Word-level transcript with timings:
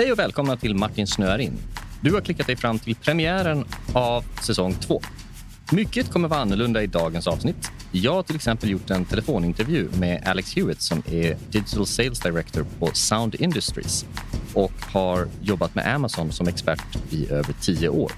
Hej 0.00 0.12
och 0.12 0.18
välkomna 0.18 0.56
till 0.56 0.74
Martin 0.74 1.06
snöar 1.06 1.38
in. 1.38 1.58
Du 2.00 2.12
har 2.12 2.20
klickat 2.20 2.46
dig 2.46 2.56
fram 2.56 2.78
till 2.78 2.94
premiären 2.94 3.64
av 3.94 4.24
säsong 4.42 4.74
2. 4.74 5.00
Mycket 5.72 6.10
kommer 6.10 6.28
vara 6.28 6.40
annorlunda 6.40 6.82
i 6.82 6.86
dagens 6.86 7.26
avsnitt. 7.26 7.70
Jag 7.92 8.12
har 8.12 8.22
till 8.22 8.36
exempel 8.36 8.70
gjort 8.70 8.90
en 8.90 9.04
telefonintervju 9.04 9.88
med 9.98 10.22
Alex 10.26 10.56
Hewitt 10.56 10.82
som 10.82 11.02
är 11.06 11.36
Digital 11.50 11.86
Sales 11.86 12.20
Director 12.20 12.66
på 12.78 12.90
Sound 12.94 13.34
Industries 13.34 14.06
och 14.54 14.72
har 14.92 15.28
jobbat 15.42 15.74
med 15.74 15.94
Amazon 15.94 16.32
som 16.32 16.48
expert 16.48 16.98
i 17.10 17.30
över 17.30 17.54
tio 17.60 17.88
år. 17.88 18.12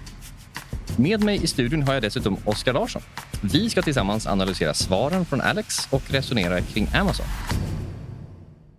Med 0.96 1.24
mig 1.24 1.44
i 1.44 1.46
studion 1.46 1.82
har 1.82 1.94
jag 1.94 2.02
dessutom 2.02 2.36
Oskar 2.44 2.72
Larsson. 2.72 3.02
Vi 3.40 3.70
ska 3.70 3.82
tillsammans 3.82 4.26
analysera 4.26 4.74
svaren 4.74 5.24
från 5.24 5.40
Alex 5.40 5.88
och 5.90 6.10
resonera 6.10 6.60
kring 6.60 6.88
Amazon. 6.94 7.26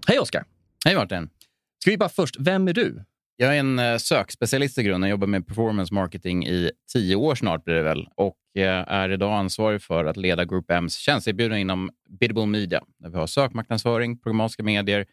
Hej 0.07 0.19
Oskar! 0.19 0.43
Hej 0.85 0.95
Martin! 0.95 1.29
Ska 1.83 1.91
vi 1.91 1.97
bara 1.97 2.09
först, 2.09 2.35
vem 2.39 2.67
är 2.67 2.73
du? 2.73 3.03
Jag 3.35 3.55
är 3.55 3.59
en 3.59 3.79
eh, 3.79 3.97
sökspecialist 3.97 4.77
i 4.77 4.83
grunden. 4.83 5.09
Jag 5.09 5.13
jobbar 5.15 5.27
med 5.27 5.47
performance 5.47 5.93
marketing 5.93 6.47
i 6.47 6.71
tio 6.93 7.15
år 7.15 7.35
snart 7.35 7.63
blir 7.63 7.75
det 7.75 7.83
väl 7.83 8.07
och 8.15 8.37
eh, 8.57 8.93
är 8.93 9.09
idag 9.09 9.33
ansvarig 9.33 9.81
för 9.81 10.05
att 10.05 10.17
leda 10.17 10.45
Group 10.45 10.69
M's 10.69 10.97
tjänsteerbjudande 10.97 11.59
inom 11.59 11.89
Biddable 12.19 12.45
Media 12.45 12.83
där 12.97 13.09
vi 13.09 13.17
har 13.17 13.27
sökmarknadsföring, 13.27 14.19
programmatiska 14.19 14.63
medier, 14.63 15.05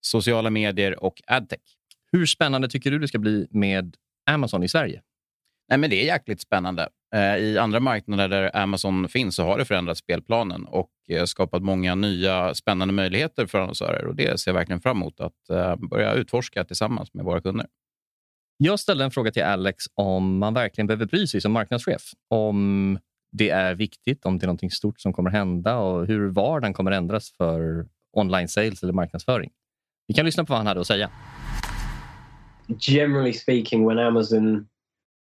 sociala 0.00 0.50
medier 0.50 1.04
och 1.04 1.22
adtech. 1.26 1.60
Hur 2.12 2.26
spännande 2.26 2.68
tycker 2.68 2.90
du 2.90 2.98
det 2.98 3.08
ska 3.08 3.18
bli 3.18 3.46
med 3.50 3.96
Amazon 4.30 4.62
i 4.62 4.68
Sverige? 4.68 5.02
Nej, 5.68 5.78
men 5.78 5.90
det 5.90 6.02
är 6.02 6.06
jäkligt 6.06 6.40
spännande. 6.40 6.88
Eh, 7.14 7.36
I 7.36 7.58
andra 7.58 7.80
marknader 7.80 8.28
där 8.28 8.56
Amazon 8.56 9.08
finns 9.08 9.36
så 9.36 9.42
har 9.42 9.58
det 9.58 9.64
förändrat 9.64 9.98
spelplanen 9.98 10.64
och 10.64 10.90
skapat 11.26 11.62
många 11.62 11.94
nya 11.94 12.54
spännande 12.54 12.94
möjligheter 12.94 13.46
för 13.46 13.58
annonsörer. 13.58 14.06
Och 14.06 14.16
det 14.16 14.40
ser 14.40 14.50
jag 14.50 14.54
verkligen 14.54 14.80
fram 14.80 14.96
emot 14.96 15.20
att 15.20 15.80
börja 15.90 16.14
utforska 16.14 16.64
tillsammans 16.64 17.14
med 17.14 17.24
våra 17.24 17.40
kunder. 17.40 17.66
Jag 18.56 18.80
ställde 18.80 19.04
en 19.04 19.10
fråga 19.10 19.30
till 19.30 19.42
Alex 19.42 19.84
om 19.94 20.38
man 20.38 20.54
verkligen 20.54 20.86
behöver 20.86 21.06
bry 21.06 21.26
sig 21.26 21.40
som 21.40 21.52
marknadschef. 21.52 22.02
Om 22.30 22.98
det 23.32 23.50
är 23.50 23.74
viktigt, 23.74 24.26
om 24.26 24.38
det 24.38 24.46
är 24.46 24.48
något 24.48 24.72
stort 24.72 25.00
som 25.00 25.12
kommer 25.12 25.30
hända 25.30 25.76
och 25.76 26.06
hur 26.06 26.28
vardagen 26.28 26.74
kommer 26.74 26.90
ändras 26.90 27.32
för 27.36 27.86
online 28.12 28.48
sales 28.48 28.82
eller 28.82 28.92
marknadsföring. 28.92 29.50
Vi 30.06 30.14
kan 30.14 30.24
lyssna 30.24 30.44
på 30.44 30.52
vad 30.52 30.58
han 30.58 30.66
hade 30.66 30.80
att 30.80 30.86
säga. 30.86 31.10
Generally 32.78 33.32
speaking, 33.32 33.88
when 33.88 33.98
Amazon 33.98 34.68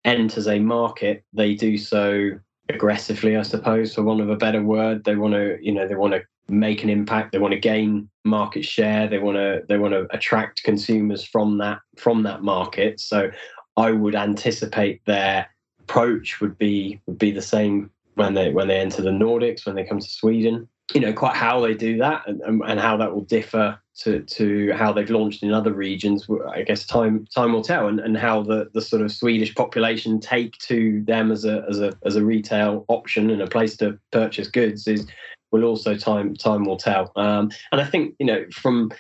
enters 0.06 0.48
a 0.48 0.60
market, 0.60 1.24
they 1.34 1.56
do 1.56 1.78
so 1.78 2.32
aggressively, 2.70 3.36
I 3.36 3.44
suppose, 3.44 3.94
for 3.94 4.04
want 4.04 4.22
of 4.22 4.30
a 4.30 4.36
better 4.36 4.62
word. 4.62 5.04
They 5.04 5.16
want 5.16 5.34
to, 5.34 5.58
you 5.62 5.72
know, 5.72 5.88
they 5.88 5.96
want 5.96 6.14
to 6.14 6.24
make 6.48 6.84
an 6.84 6.90
impact. 6.90 7.32
They 7.32 7.40
want 7.40 7.54
to 7.54 7.60
gain 7.60 8.10
market 8.24 8.66
share. 8.66 9.08
They 9.08 9.20
want 9.20 9.38
to 9.38 9.64
they 9.68 9.78
want 9.78 9.94
to 9.94 10.08
attract 10.12 10.64
consumers 10.64 11.24
from 11.24 11.58
that 11.60 11.80
from 11.98 12.24
that 12.24 12.44
market. 12.44 13.00
So 13.00 13.32
I 13.78 13.92
would 13.92 14.16
anticipate 14.16 15.02
their 15.06 15.48
approach 15.80 16.42
would 16.42 16.58
be 16.58 17.02
would 17.06 17.18
be 17.18 17.32
the 17.32 17.42
same 17.42 17.90
when 18.16 18.34
they 18.34 18.52
when 18.52 18.68
they 18.68 18.80
enter 18.80 19.02
the 19.02 19.10
Nordics, 19.10 19.66
when 19.66 19.76
they 19.76 19.84
come 19.84 20.00
to 20.00 20.08
Sweden. 20.08 20.68
You 20.94 21.02
know, 21.02 21.14
quite 21.14 21.36
how 21.36 21.62
they 21.62 21.74
do 21.74 21.98
that 22.00 22.28
and, 22.28 22.42
and 22.42 22.62
and 22.66 22.80
how 22.80 22.98
that 22.98 23.14
will 23.14 23.22
differ 23.22 23.80
to, 24.00 24.22
to 24.22 24.72
how 24.74 24.92
they've 24.92 25.10
launched 25.10 25.44
in 25.44 25.54
other 25.54 25.74
regions. 25.74 26.28
I 26.50 26.64
guess 26.64 26.86
time 26.86 27.28
time 27.34 27.54
will 27.54 27.64
tell, 27.64 27.88
and, 27.88 28.00
and 28.00 28.18
how 28.18 28.44
the, 28.44 28.70
the 28.74 28.82
sort 28.82 29.02
of 29.02 29.12
Swedish 29.12 29.54
population 29.54 30.20
take 30.20 30.58
to 30.60 31.02
them 31.06 31.32
as 31.32 31.46
a 31.46 31.66
as 31.70 31.80
a 31.80 31.94
as 32.06 32.16
a 32.16 32.26
retail 32.26 32.86
option 32.88 33.30
and 33.30 33.42
a 33.42 33.48
place 33.48 33.78
to 33.78 33.98
purchase 34.12 34.48
goods 34.48 34.88
is 34.88 35.08
will 35.52 35.66
also 35.66 35.96
time 35.96 36.36
time 36.36 36.66
will 36.66 36.78
tell. 36.78 37.12
Um, 37.16 37.52
and 37.72 37.82
I 37.82 37.86
think 37.86 38.16
you 38.20 38.26
know 38.26 38.46
from 38.52 38.92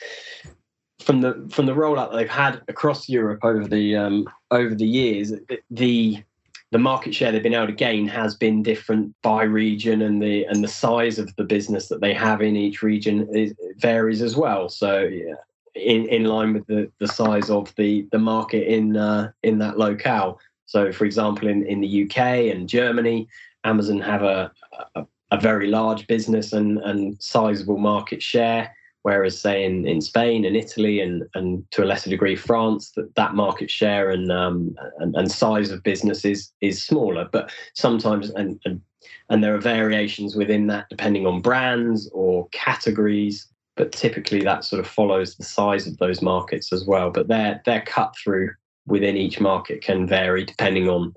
from 1.02 1.22
the 1.22 1.48
from 1.52 1.66
the 1.66 1.74
rollout 1.74 2.14
they've 2.14 2.30
had 2.30 2.62
across 2.68 3.10
Europe 3.10 3.40
over 3.44 3.68
the 3.68 3.96
um, 3.96 4.28
over 4.52 4.76
the 4.76 4.88
years, 4.88 5.34
the 5.70 6.24
the 6.72 6.80
market 6.80 7.14
share 7.14 7.32
they've 7.32 7.44
been 7.44 7.54
able 7.54 7.68
to 7.68 7.74
gain 7.74 8.08
has 8.08 8.36
been 8.36 8.64
different 8.64 9.14
by 9.22 9.44
region, 9.44 10.02
and 10.02 10.22
the 10.22 10.46
and 10.46 10.64
the 10.64 10.68
size 10.68 11.20
of 11.20 11.36
the 11.36 11.44
business 11.44 11.88
that 11.90 12.02
they 12.02 12.14
have 12.14 12.42
in 12.42 12.56
each 12.56 12.82
region 12.82 13.28
is, 13.36 13.54
varies 13.78 14.22
as 14.22 14.36
well. 14.36 14.70
So. 14.70 15.02
Yeah, 15.02 15.36
in, 15.74 16.06
in 16.10 16.26
line 16.26 16.54
with 16.54 16.68
the, 16.68 16.92
the 17.00 17.08
size 17.08 17.50
of 17.50 17.74
the, 17.76 18.06
the 18.12 18.20
market 18.20 18.68
in 18.68 18.98
uh, 18.98 19.32
in 19.44 19.58
that 19.60 19.78
locale. 19.78 20.38
So, 20.66 20.92
for 20.92 21.06
example, 21.06 21.48
in, 21.48 21.66
in 21.66 21.82
the 21.82 22.04
UK 22.04 22.18
and 22.54 22.68
Germany, 22.68 23.28
Amazon 23.64 24.00
have 24.00 24.24
a, 24.24 24.52
a, 24.96 25.06
a 25.32 25.40
very 25.40 25.68
large 25.68 26.08
business 26.08 26.54
and, 26.54 26.78
and 26.80 27.22
sizable 27.22 27.78
market 27.78 28.22
share. 28.22 28.74
Whereas, 29.04 29.40
say 29.40 29.64
in, 29.64 29.88
in 29.88 30.00
Spain 30.00 30.46
and 30.46 30.56
Italy 30.56 31.00
and, 31.02 31.24
and 31.34 31.70
to 31.72 31.84
a 31.84 31.86
lesser 31.86 32.10
degree 32.10 32.36
France, 32.36 32.92
that, 32.92 33.16
that 33.16 33.34
market 33.34 33.72
share 33.72 34.12
and, 34.12 34.32
um, 34.32 34.76
and 35.00 35.16
and 35.16 35.32
size 35.32 35.72
of 35.72 35.84
business 35.84 36.24
is, 36.24 36.52
is 36.62 36.84
smaller. 36.84 37.28
But 37.32 37.52
sometimes 37.74 38.30
and, 38.30 38.60
and 38.66 38.82
and 39.30 39.44
there 39.44 39.56
are 39.56 39.62
variations 39.62 40.36
within 40.36 40.68
that 40.68 40.86
depending 40.90 41.26
on 41.26 41.42
brands 41.42 42.10
or 42.14 42.48
categories. 42.50 43.48
But 43.78 43.92
typically, 43.92 44.42
that 44.42 44.66
sort 44.66 44.82
of 44.82 44.88
follows 44.88 45.36
the 45.36 45.46
size 45.46 45.88
of 45.88 45.98
those 45.98 46.22
markets 46.22 46.72
as 46.72 46.86
well. 46.86 47.10
But 47.10 47.28
their 47.28 47.62
their 47.66 47.82
cut 47.82 48.14
through 48.22 48.52
within 48.86 49.18
each 49.18 49.40
market 49.40 49.82
can 49.82 50.06
vary 50.06 50.46
depending 50.46 50.90
on 50.90 51.16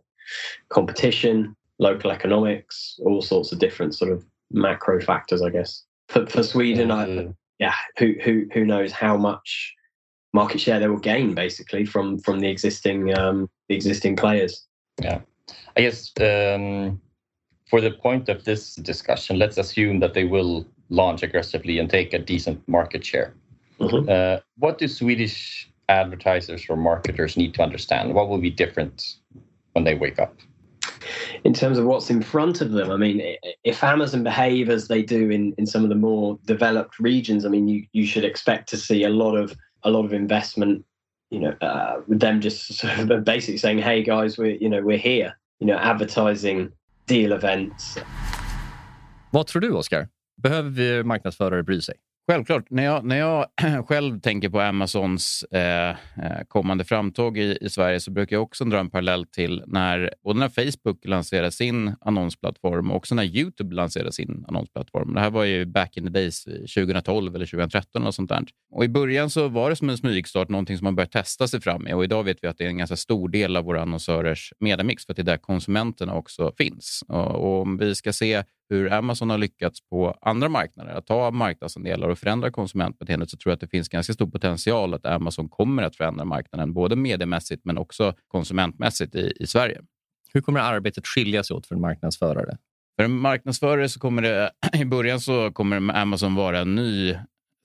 competition, 0.68 1.54
local 1.78 2.10
economics, 2.10 2.98
all 3.04 3.20
sorts 3.20 3.52
of 3.52 3.58
different 3.58 3.94
sort 3.94 4.12
of 4.12 4.24
macro 4.50 5.00
factors, 5.00 5.42
I 5.42 5.50
guess. 5.50 5.84
For, 6.08 6.26
for 6.26 6.42
Sweden, 6.42 6.88
mm-hmm. 6.88 7.28
I, 7.28 7.34
yeah, 7.58 7.74
who 7.98 8.14
who 8.22 8.46
who 8.52 8.64
knows 8.64 8.92
how 8.92 9.16
much 9.16 9.74
market 10.32 10.60
share 10.60 10.80
they 10.80 10.88
will 10.88 10.98
gain 10.98 11.34
basically 11.34 11.84
from 11.84 12.18
from 12.18 12.40
the 12.40 12.48
existing 12.48 13.16
um, 13.16 13.48
the 13.68 13.74
existing 13.74 14.16
players. 14.16 14.66
Yeah, 15.00 15.20
I 15.76 15.80
guess 15.82 16.12
um, 16.20 17.00
for 17.68 17.80
the 17.80 17.90
point 17.90 18.28
of 18.28 18.44
this 18.44 18.74
discussion, 18.76 19.38
let's 19.38 19.58
assume 19.58 20.00
that 20.00 20.14
they 20.14 20.24
will 20.24 20.66
launch 20.90 21.22
aggressively 21.22 21.78
and 21.78 21.88
take 21.88 22.12
a 22.12 22.18
decent 22.18 22.66
market 22.68 23.04
share. 23.04 23.34
Mm-hmm. 23.80 24.08
Uh, 24.08 24.38
what 24.58 24.78
do 24.78 24.86
Swedish 24.86 25.70
advertisers 25.88 26.66
or 26.68 26.76
marketers 26.76 27.36
need 27.36 27.54
to 27.54 27.62
understand? 27.62 28.14
What 28.14 28.28
will 28.28 28.38
be 28.38 28.50
different 28.50 29.16
when 29.72 29.84
they 29.84 29.94
wake 29.94 30.18
up? 30.18 30.36
In 31.44 31.52
terms 31.52 31.78
of 31.78 31.84
what's 31.84 32.10
in 32.10 32.22
front 32.22 32.60
of 32.62 32.72
them. 32.72 32.90
I 32.90 32.96
mean, 32.96 33.36
if 33.64 33.84
Amazon 33.84 34.22
behave 34.24 34.70
as 34.70 34.88
they 34.88 35.02
do 35.02 35.30
in, 35.30 35.54
in 35.58 35.66
some 35.66 35.82
of 35.84 35.90
the 35.90 35.94
more 35.94 36.38
developed 36.46 36.98
regions, 36.98 37.44
I 37.44 37.50
mean, 37.50 37.68
you, 37.68 37.86
you 37.92 38.06
should 38.06 38.24
expect 38.24 38.68
to 38.70 38.76
see 38.76 39.04
a 39.04 39.10
lot 39.10 39.36
of 39.36 39.54
a 39.82 39.90
lot 39.90 40.04
of 40.04 40.12
investment. 40.12 40.84
You 41.30 41.40
know, 41.40 41.54
uh, 41.60 42.00
with 42.06 42.20
them 42.20 42.40
just 42.40 42.74
sort 42.80 43.10
of 43.10 43.24
basically 43.24 43.58
saying, 43.58 43.78
"Hey 43.78 44.02
guys, 44.02 44.38
we're 44.38 44.56
you 44.56 44.68
know 44.68 44.82
we're 44.82 44.98
here." 44.98 45.36
You 45.60 45.66
know, 45.66 45.76
advertising 45.76 46.72
deal 47.06 47.32
events. 47.32 47.98
Vad 49.30 49.46
tror 49.46 49.60
du, 49.60 49.76
Oskar? 49.76 50.08
Behöver 50.42 51.02
marknadsförare 51.02 51.62
bry 51.62 51.80
sig? 51.80 51.94
Självklart. 52.26 52.70
När 52.70 52.84
jag, 52.84 53.04
när 53.04 53.16
jag 53.16 53.46
själv 53.88 54.20
tänker 54.20 54.48
på 54.48 54.60
Amazons 54.60 55.42
eh, 55.42 55.90
eh, 55.90 55.94
kommande 56.48 56.84
framtåg 56.84 57.38
i, 57.38 57.58
i, 57.60 57.68
Sverige 57.68 58.00
så 58.00 58.10
brukar 58.10 58.36
jag 58.36 58.42
också 58.42 58.64
dra 58.64 58.78
en 58.78 58.90
parallell 58.90 59.26
till 59.26 59.62
när, 59.66 60.14
både 60.24 60.38
när 60.38 60.48
Facebook 60.48 61.04
lanserade 61.04 61.50
sin 61.50 61.94
annonsplattform 62.00 62.90
och 62.90 62.96
också 62.96 63.14
när 63.14 63.24
Youtube 63.24 63.74
lanserade 63.74 64.12
sin 64.12 64.44
annonsplattform. 64.48 65.14
Det 65.14 65.20
här 65.20 65.30
var 65.30 65.44
ju 65.44 65.64
back 65.64 65.96
in 65.96 66.04
the 66.04 66.10
days, 66.10 66.46
eh, 66.46 66.52
2012 66.52 67.34
eller 67.34 67.46
2013 67.46 68.06
och 68.06 68.14
sånt 68.14 68.28
där. 68.28 68.44
Och 68.72 68.84
I 68.84 68.88
början 68.88 69.30
så 69.30 69.48
var 69.48 69.70
det 69.70 69.76
som 69.76 69.90
en 69.90 69.98
smygstart, 69.98 70.48
någonting 70.48 70.78
som 70.78 70.84
man 70.84 70.94
började 70.96 71.12
testa 71.12 71.48
sig 71.48 71.60
fram 71.60 71.82
med. 71.82 71.94
Och 71.94 72.04
idag 72.04 72.24
vet 72.24 72.38
vi 72.42 72.48
att 72.48 72.58
det 72.58 72.64
är 72.64 72.68
en 72.68 72.78
ganska 72.78 72.96
stor 72.96 73.28
del 73.28 73.56
av 73.56 73.64
våra 73.64 73.82
annonsörers 73.82 74.52
mediamix 74.60 75.06
för 75.06 75.12
att 75.12 75.16
det 75.16 75.22
är 75.22 75.24
där 75.24 75.36
konsumenterna 75.36 76.14
också 76.14 76.52
finns. 76.58 77.04
Och, 77.08 77.34
och 77.34 77.62
om 77.62 77.78
vi 77.78 77.94
ska 77.94 78.12
se 78.12 78.42
hur 78.68 78.92
Amazon 78.92 79.30
har 79.30 79.38
lyckats 79.38 79.88
på 79.88 80.18
andra 80.20 80.48
marknader 80.48 80.94
att 80.94 81.06
ta 81.06 81.30
marknadsandelar 81.30 82.08
och 82.08 82.18
förändra 82.18 82.50
konsumentbeteendet 82.50 83.30
så 83.30 83.36
tror 83.36 83.50
jag 83.50 83.54
att 83.54 83.60
det 83.60 83.68
finns 83.68 83.88
ganska 83.88 84.12
stor 84.12 84.26
potential 84.26 84.94
att 84.94 85.06
Amazon 85.06 85.48
kommer 85.48 85.82
att 85.82 85.96
förändra 85.96 86.24
marknaden, 86.24 86.72
både 86.72 86.96
mediemässigt 86.96 87.64
men 87.64 87.78
också 87.78 88.14
konsumentmässigt 88.28 89.14
i, 89.14 89.32
i 89.40 89.46
Sverige. 89.46 89.80
Hur 90.32 90.40
kommer 90.40 90.60
arbetet 90.60 91.06
skilja 91.06 91.44
sig 91.44 91.56
åt 91.56 91.66
för 91.66 91.74
en 91.74 91.80
marknadsförare? 91.80 92.56
För 92.96 93.04
en 93.04 93.12
marknadsförare 93.12 93.88
så 93.88 94.00
kommer 94.00 94.22
det 94.22 94.50
i 94.74 94.84
början 94.84 95.20
så 95.20 95.52
kommer 95.52 95.96
Amazon 95.96 96.34
vara 96.34 96.58
en 96.58 96.74
ny 96.74 97.16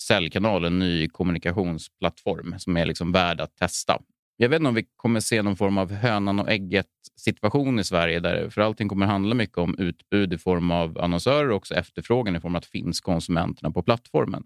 säljkanal, 0.02 0.66
en 0.66 0.80
ny 0.80 1.08
kommunikationsplattform 1.08 2.56
som 2.58 2.78
är 2.78 2.86
liksom 2.86 3.12
värd 3.12 3.42
att 3.42 3.56
testa. 3.56 4.00
Jag 4.42 4.50
vet 4.50 4.60
inte 4.60 4.70
om 4.70 4.76
vi 4.76 4.86
kommer 4.96 5.20
se 5.20 5.42
någon 5.42 5.56
form 5.56 5.78
av 5.78 5.92
hönan 5.92 6.40
och 6.40 6.50
ägget 6.50 6.88
situation 7.16 7.80
i 7.80 7.84
Sverige. 7.84 8.20
Där, 8.20 8.50
för 8.50 8.62
allting 8.62 8.90
kommer 8.90 9.06
handla 9.06 9.36
mycket 9.36 9.58
om 9.58 9.76
utbud 9.78 10.34
i 10.34 10.38
form 10.38 10.72
av 10.72 10.98
annonsörer 10.98 11.50
och 11.50 11.56
också 11.56 11.74
efterfrågan 11.74 12.36
i 12.36 12.40
form 12.40 12.56
av 12.56 12.60
att 12.60 12.66
finns 12.66 13.02
konsumenterna 13.02 13.72
på 13.72 13.84
plattformen. 13.84 14.44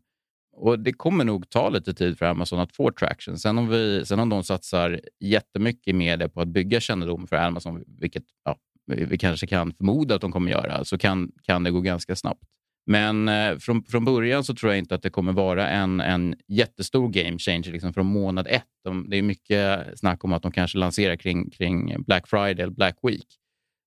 Och 0.53 0.79
Det 0.79 0.93
kommer 0.93 1.25
nog 1.25 1.49
ta 1.49 1.69
lite 1.69 1.93
tid 1.93 2.17
för 2.17 2.25
Amazon 2.25 2.59
att 2.59 2.75
få 2.75 2.91
traction. 2.91 3.37
Sen 3.37 3.57
om, 3.57 3.67
vi, 3.67 4.05
sen 4.05 4.19
om 4.19 4.29
de 4.29 4.43
satsar 4.43 5.01
jättemycket 5.19 5.87
i 5.87 5.93
media 5.93 6.29
på 6.29 6.41
att 6.41 6.47
bygga 6.47 6.79
kännedom 6.79 7.27
för 7.27 7.35
Amazon, 7.35 7.83
vilket 7.87 8.23
ja, 8.45 8.57
vi 8.85 9.17
kanske 9.17 9.47
kan 9.47 9.73
förmoda 9.73 10.15
att 10.15 10.21
de 10.21 10.31
kommer 10.31 10.51
göra, 10.51 10.85
så 10.85 10.97
kan, 10.97 11.31
kan 11.43 11.63
det 11.63 11.71
gå 11.71 11.81
ganska 11.81 12.15
snabbt. 12.15 12.43
Men 12.85 13.27
eh, 13.27 13.57
från, 13.57 13.83
från 13.83 14.05
början 14.05 14.43
så 14.43 14.55
tror 14.55 14.71
jag 14.71 14.79
inte 14.79 14.95
att 14.95 15.01
det 15.01 15.09
kommer 15.09 15.31
vara 15.31 15.69
en, 15.69 15.99
en 15.99 16.35
jättestor 16.47 17.09
game 17.09 17.37
changer 17.37 17.71
liksom 17.71 17.93
från 17.93 18.05
månad 18.05 18.47
ett 18.49 18.63
de, 18.83 19.09
det 19.09 19.17
är 19.17 19.21
mycket 19.21 19.99
snack 19.99 20.23
om 20.23 20.33
att 20.33 20.43
de 20.43 20.51
kanske 20.51 20.77
lanserar 20.77 21.15
kring, 21.15 21.49
kring 21.49 22.03
Black 22.03 22.27
Friday 22.27 22.63
eller 22.63 22.73
Black 22.73 22.97
Week. 23.03 23.27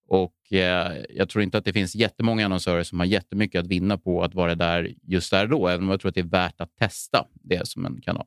Och 0.08 0.52
eh, 0.52 0.96
Jag 1.10 1.28
tror 1.28 1.42
inte 1.42 1.58
att 1.58 1.64
det 1.64 1.72
finns 1.72 1.94
jättemånga 1.94 2.44
annonsörer 2.44 2.82
som 2.82 2.98
har 2.98 3.06
jättemycket 3.06 3.60
att 3.60 3.66
vinna 3.66 3.98
på 3.98 4.22
att 4.22 4.34
vara 4.34 4.54
där 4.54 4.94
just 5.02 5.30
där 5.30 5.46
då, 5.46 5.68
även 5.68 5.84
om 5.84 5.90
jag 5.90 6.00
tror 6.00 6.08
att 6.08 6.14
det 6.14 6.20
är 6.20 6.24
värt 6.24 6.60
att 6.60 6.76
testa 6.76 7.26
det 7.34 7.68
som 7.68 7.86
en 7.86 8.00
kanal. 8.00 8.26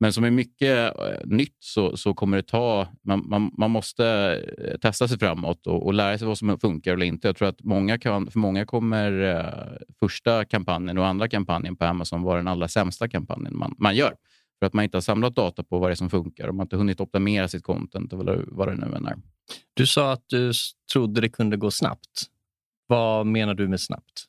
Men 0.00 0.12
som 0.12 0.24
är 0.24 0.30
mycket 0.30 0.98
eh, 0.98 1.16
nytt 1.24 1.56
så, 1.58 1.96
så 1.96 2.14
kommer 2.14 2.36
det 2.36 2.42
ta... 2.42 2.88
Man, 3.02 3.28
man, 3.28 3.50
man 3.58 3.70
måste 3.70 4.06
eh, 4.58 4.78
testa 4.78 5.08
sig 5.08 5.18
framåt 5.18 5.66
och, 5.66 5.86
och, 5.86 5.94
lära 5.94 6.18
sig 6.18 6.26
vad 6.26 6.38
som 6.38 6.58
funkar 6.58 6.92
eller 6.92 7.06
inte. 7.06 7.28
Jag 7.28 7.36
tror 7.36 7.48
att 7.48 7.64
många 7.64 7.98
kan, 7.98 8.30
för 8.30 8.38
många 8.38 8.66
kommer 8.66 9.22
eh, 9.22 9.76
första 10.00 10.44
kampanjen 10.44 10.98
och 10.98 11.06
andra 11.06 11.28
kampanjen 11.28 11.76
på 11.76 11.84
Amazon 11.84 12.22
vara 12.22 12.36
den 12.36 12.48
allra 12.48 12.68
sämsta 12.68 13.08
kampanjen 13.08 13.56
man, 13.56 13.74
man 13.78 13.96
gör. 13.96 14.14
För 14.58 14.66
att 14.66 14.72
man 14.72 14.84
inte 14.84 14.96
har 14.96 15.02
samlat 15.02 15.34
data 15.34 15.62
på 15.62 15.78
vad 15.78 15.90
det 15.90 15.92
är 15.92 15.96
som 15.96 16.10
funkar 16.10 16.48
och 16.48 16.54
man 16.54 16.58
har 16.58 16.64
inte 16.64 16.76
hunnit 16.76 17.00
optimera 17.00 17.48
sitt 17.48 17.62
content 17.62 18.12
eller 18.12 18.44
vad 18.46 18.68
det 18.68 18.74
nu 18.74 18.96
än 18.96 19.06
är. 19.06 19.16
Du 19.74 19.86
sa 19.86 20.12
att 20.12 20.24
du 20.26 20.52
trodde 20.92 21.20
det 21.20 21.28
kunde 21.28 21.56
gå 21.56 21.70
snabbt. 21.70 22.26
Vad 22.86 23.26
menar 23.26 23.54
du 23.54 23.68
med 23.68 23.80
snabbt? 23.80 24.27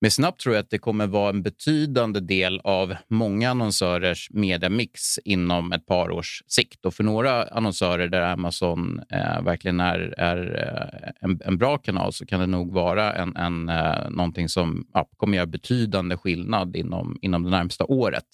Med 0.00 0.12
snabbt 0.12 0.40
tror 0.40 0.54
jag 0.54 0.62
att 0.62 0.70
det 0.70 0.78
kommer 0.78 1.06
vara 1.06 1.30
en 1.30 1.42
betydande 1.42 2.20
del 2.20 2.60
av 2.64 2.94
många 3.08 3.50
annonsörers 3.50 4.28
mediamix 4.30 5.18
inom 5.18 5.72
ett 5.72 5.86
par 5.86 6.10
års 6.10 6.42
sikt. 6.46 6.84
Och 6.84 6.94
för 6.94 7.04
några 7.04 7.44
annonsörer 7.44 8.08
där 8.08 8.20
Amazon 8.20 9.00
eh, 9.10 9.42
verkligen 9.42 9.80
är, 9.80 10.14
är 10.18 10.62
eh, 10.64 11.10
en, 11.20 11.40
en, 11.44 11.58
bra 11.58 11.78
kanal 11.78 12.12
så 12.12 12.26
kan 12.26 12.40
det 12.40 12.46
nog 12.46 12.72
vara 12.72 13.12
en, 13.12 13.36
en, 13.36 13.68
eh, 13.68 14.10
någonting 14.10 14.48
som 14.48 14.86
ja, 14.92 15.08
kommer 15.16 15.36
göra 15.36 15.46
betydande 15.46 16.16
skillnad 16.16 16.76
inom, 16.76 17.18
inom 17.22 17.42
det 17.42 17.50
närmsta 17.50 17.84
året. 17.84 18.26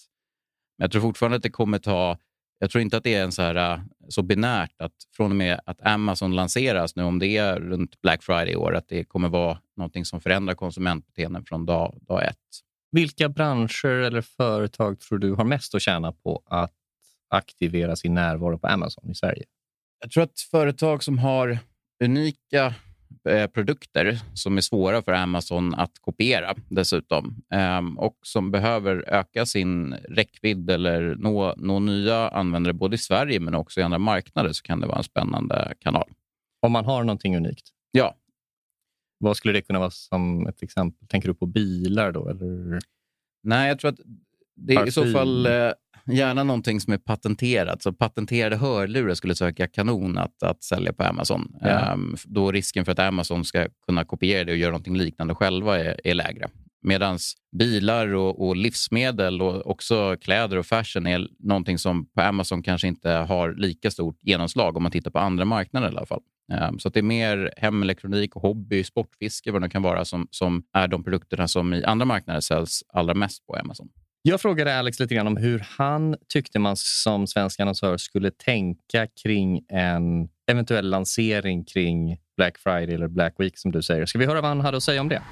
Men 0.78 0.84
jag 0.84 0.92
tror 0.92 1.02
fortfarande 1.02 1.36
att 1.36 1.42
det 1.42 1.50
kommer 1.50 1.78
ta 1.78 2.18
jag 2.62 2.70
tror 2.70 2.82
inte 2.82 2.96
att 2.96 3.04
det 3.04 3.14
är 3.14 3.24
en 3.24 3.32
så, 3.32 3.42
här, 3.42 3.54
eh, 3.54 3.80
så 4.08 4.22
binärt 4.22 4.80
att 4.80 4.92
från 5.16 5.30
och 5.30 5.36
med 5.36 5.60
att 5.66 5.86
Amazon 5.86 6.34
lanseras 6.36 6.96
nu, 6.96 7.02
om 7.02 7.18
det 7.18 7.36
är 7.36 7.60
runt 7.60 8.00
Black 8.02 8.22
Friday 8.22 8.52
i 8.52 8.56
år, 8.56 8.74
att 8.74 8.88
det 8.88 9.04
kommer 9.04 9.28
vara 9.28 9.58
någonting 9.76 10.04
som 10.04 10.20
förändrar 10.20 10.54
konsumentbeteenden 10.54 11.44
från 11.44 11.66
dag, 11.66 11.98
dag 12.08 12.24
ett. 12.24 12.36
Vilka 12.90 13.28
branscher 13.28 13.86
eller 13.86 14.20
företag 14.20 15.00
tror 15.00 15.18
du 15.18 15.32
har 15.32 15.44
mest 15.44 15.74
att 15.74 15.82
tjäna 15.82 16.12
på 16.12 16.42
att 16.46 16.72
aktivera 17.28 17.96
sin 17.96 18.14
närvaro 18.14 18.58
på 18.58 18.66
Amazon 18.66 19.10
i 19.10 19.14
Sverige? 19.14 19.44
Jag 20.00 20.10
tror 20.10 20.24
att 20.24 20.40
företag 20.40 21.02
som 21.02 21.18
har 21.18 21.58
unika 22.04 22.74
Eh, 23.28 23.46
produkter 23.46 24.18
som 24.34 24.56
är 24.56 24.60
svåra 24.60 25.02
för 25.02 25.12
Amazon 25.12 25.74
att 25.74 25.98
kopiera 26.00 26.54
dessutom 26.68 27.42
ehm, 27.50 27.98
och 27.98 28.18
som 28.22 28.50
behöver 28.50 29.04
öka 29.08 29.46
sin 29.46 29.94
räckvidd 29.94 30.70
eller 30.70 31.14
nå, 31.14 31.54
nå 31.56 31.78
nya 31.78 32.28
användare 32.28 32.72
både 32.72 32.94
i 32.94 32.98
Sverige 32.98 33.40
men 33.40 33.54
också 33.54 33.80
i 33.80 33.82
andra 33.82 33.98
marknader 33.98 34.52
så 34.52 34.62
kan 34.62 34.80
det 34.80 34.86
vara 34.86 34.98
en 34.98 35.04
spännande 35.04 35.74
kanal. 35.78 36.10
Om 36.62 36.72
man 36.72 36.84
har 36.84 37.04
någonting 37.04 37.36
unikt? 37.36 37.68
Ja. 37.90 38.14
Vad 39.22 39.36
skulle 39.36 39.52
det 39.52 39.62
kunna 39.62 39.78
vara 39.78 39.90
som 39.90 40.46
ett 40.46 40.62
exempel? 40.62 41.08
Tänker 41.08 41.28
du 41.28 41.34
på 41.34 41.46
bilar 41.46 42.12
då? 42.12 42.28
Eller? 42.28 42.78
Nej, 43.42 43.68
jag 43.68 43.78
tror 43.78 43.90
att 43.90 44.00
det 44.56 44.74
är 44.74 44.88
i 44.88 44.90
så 44.90 45.12
fall 45.12 45.46
eh, 45.46 45.72
Gärna 46.06 46.44
någonting 46.44 46.80
som 46.80 46.92
är 46.92 46.98
patenterat. 46.98 47.82
Så 47.82 47.92
patenterade 47.92 48.56
hörlurar 48.56 49.14
skulle 49.14 49.34
söka 49.34 49.68
kanon 49.68 50.18
att, 50.18 50.42
att 50.42 50.62
sälja 50.64 50.92
på 50.92 51.04
Amazon. 51.04 51.56
Ja. 51.60 51.92
Um, 51.92 52.16
då 52.24 52.52
risken 52.52 52.84
för 52.84 52.92
att 52.92 52.98
Amazon 52.98 53.44
ska 53.44 53.68
kunna 53.86 54.04
kopiera 54.04 54.44
det 54.44 54.52
och 54.52 54.58
göra 54.58 54.70
någonting 54.70 54.96
liknande 54.96 55.34
själva 55.34 55.78
är, 55.78 56.00
är 56.04 56.14
lägre. 56.14 56.48
Medan 56.84 57.18
bilar 57.58 58.14
och, 58.14 58.46
och, 58.46 58.56
livsmedel 58.56 59.42
och 59.42 59.66
också 59.70 60.16
kläder 60.20 60.56
och 60.56 60.66
fashion 60.66 61.06
är 61.06 61.28
någonting 61.38 61.78
som 61.78 62.06
på 62.06 62.20
Amazon 62.20 62.62
kanske 62.62 62.88
inte 62.88 63.10
har 63.10 63.54
lika 63.54 63.90
stort 63.90 64.18
genomslag 64.22 64.76
om 64.76 64.82
man 64.82 64.92
tittar 64.92 65.10
på 65.10 65.18
andra 65.18 65.44
marknader 65.44 65.86
i 65.86 65.90
alla 65.90 66.06
fall. 66.06 66.22
Um, 66.52 66.78
så 66.78 66.88
det 66.88 67.00
är 67.00 67.02
mer 67.02 67.52
hemelektronik, 67.56 68.34
hobby, 68.34 68.84
sportfiske, 68.84 69.52
vad 69.52 69.62
det 69.62 69.68
kan 69.68 69.82
vara, 69.82 70.04
som, 70.04 70.28
som 70.30 70.62
är 70.72 70.88
de 70.88 71.04
produkterna 71.04 71.48
som 71.48 71.74
i 71.74 71.84
andra 71.84 72.06
marknader 72.06 72.40
säljs 72.40 72.82
allra 72.88 73.14
mest 73.14 73.46
på 73.46 73.54
Amazon. 73.54 73.88
Jag 74.22 74.40
frågade 74.40 74.78
Alex 74.78 75.00
lite 75.00 75.14
grann 75.14 75.26
om 75.26 75.36
hur 75.36 75.66
han 75.78 76.16
tyckte 76.28 76.58
man 76.58 76.76
som 76.76 77.26
svensk 77.26 77.60
annonsör 77.60 77.96
skulle 77.96 78.30
tänka 78.30 79.06
kring 79.22 79.64
en 79.68 80.28
eventuell 80.50 80.90
lansering 80.90 81.64
kring 81.64 82.16
Black 82.36 82.58
Friday 82.58 82.94
eller 82.94 83.08
Black 83.08 83.34
Week 83.38 83.58
som 83.58 83.72
du 83.72 83.82
säger. 83.82 84.06
Ska 84.06 84.18
vi 84.18 84.26
höra 84.26 84.40
vad 84.40 84.48
han 84.48 84.60
hade 84.60 84.76
att 84.76 84.82
säga 84.82 85.00
om 85.00 85.08
det? 85.08 85.22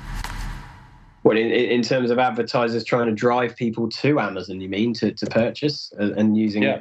Well, 1.25 1.39
in, 1.39 1.53
in 1.53 1.83
terms 1.83 2.11
of 2.11 2.19
advertisers 2.19 2.85
trying 2.85 3.17
to 3.17 3.29
drive 3.29 3.57
people 3.57 3.89
to 4.03 4.19
Amazon, 4.19 4.61
you 4.63 4.71
mean 4.71 4.95
to, 4.95 5.11
to 5.11 5.27
purchase 5.27 5.95
and 5.99 6.39
using 6.39 6.63
yeah. 6.63 6.81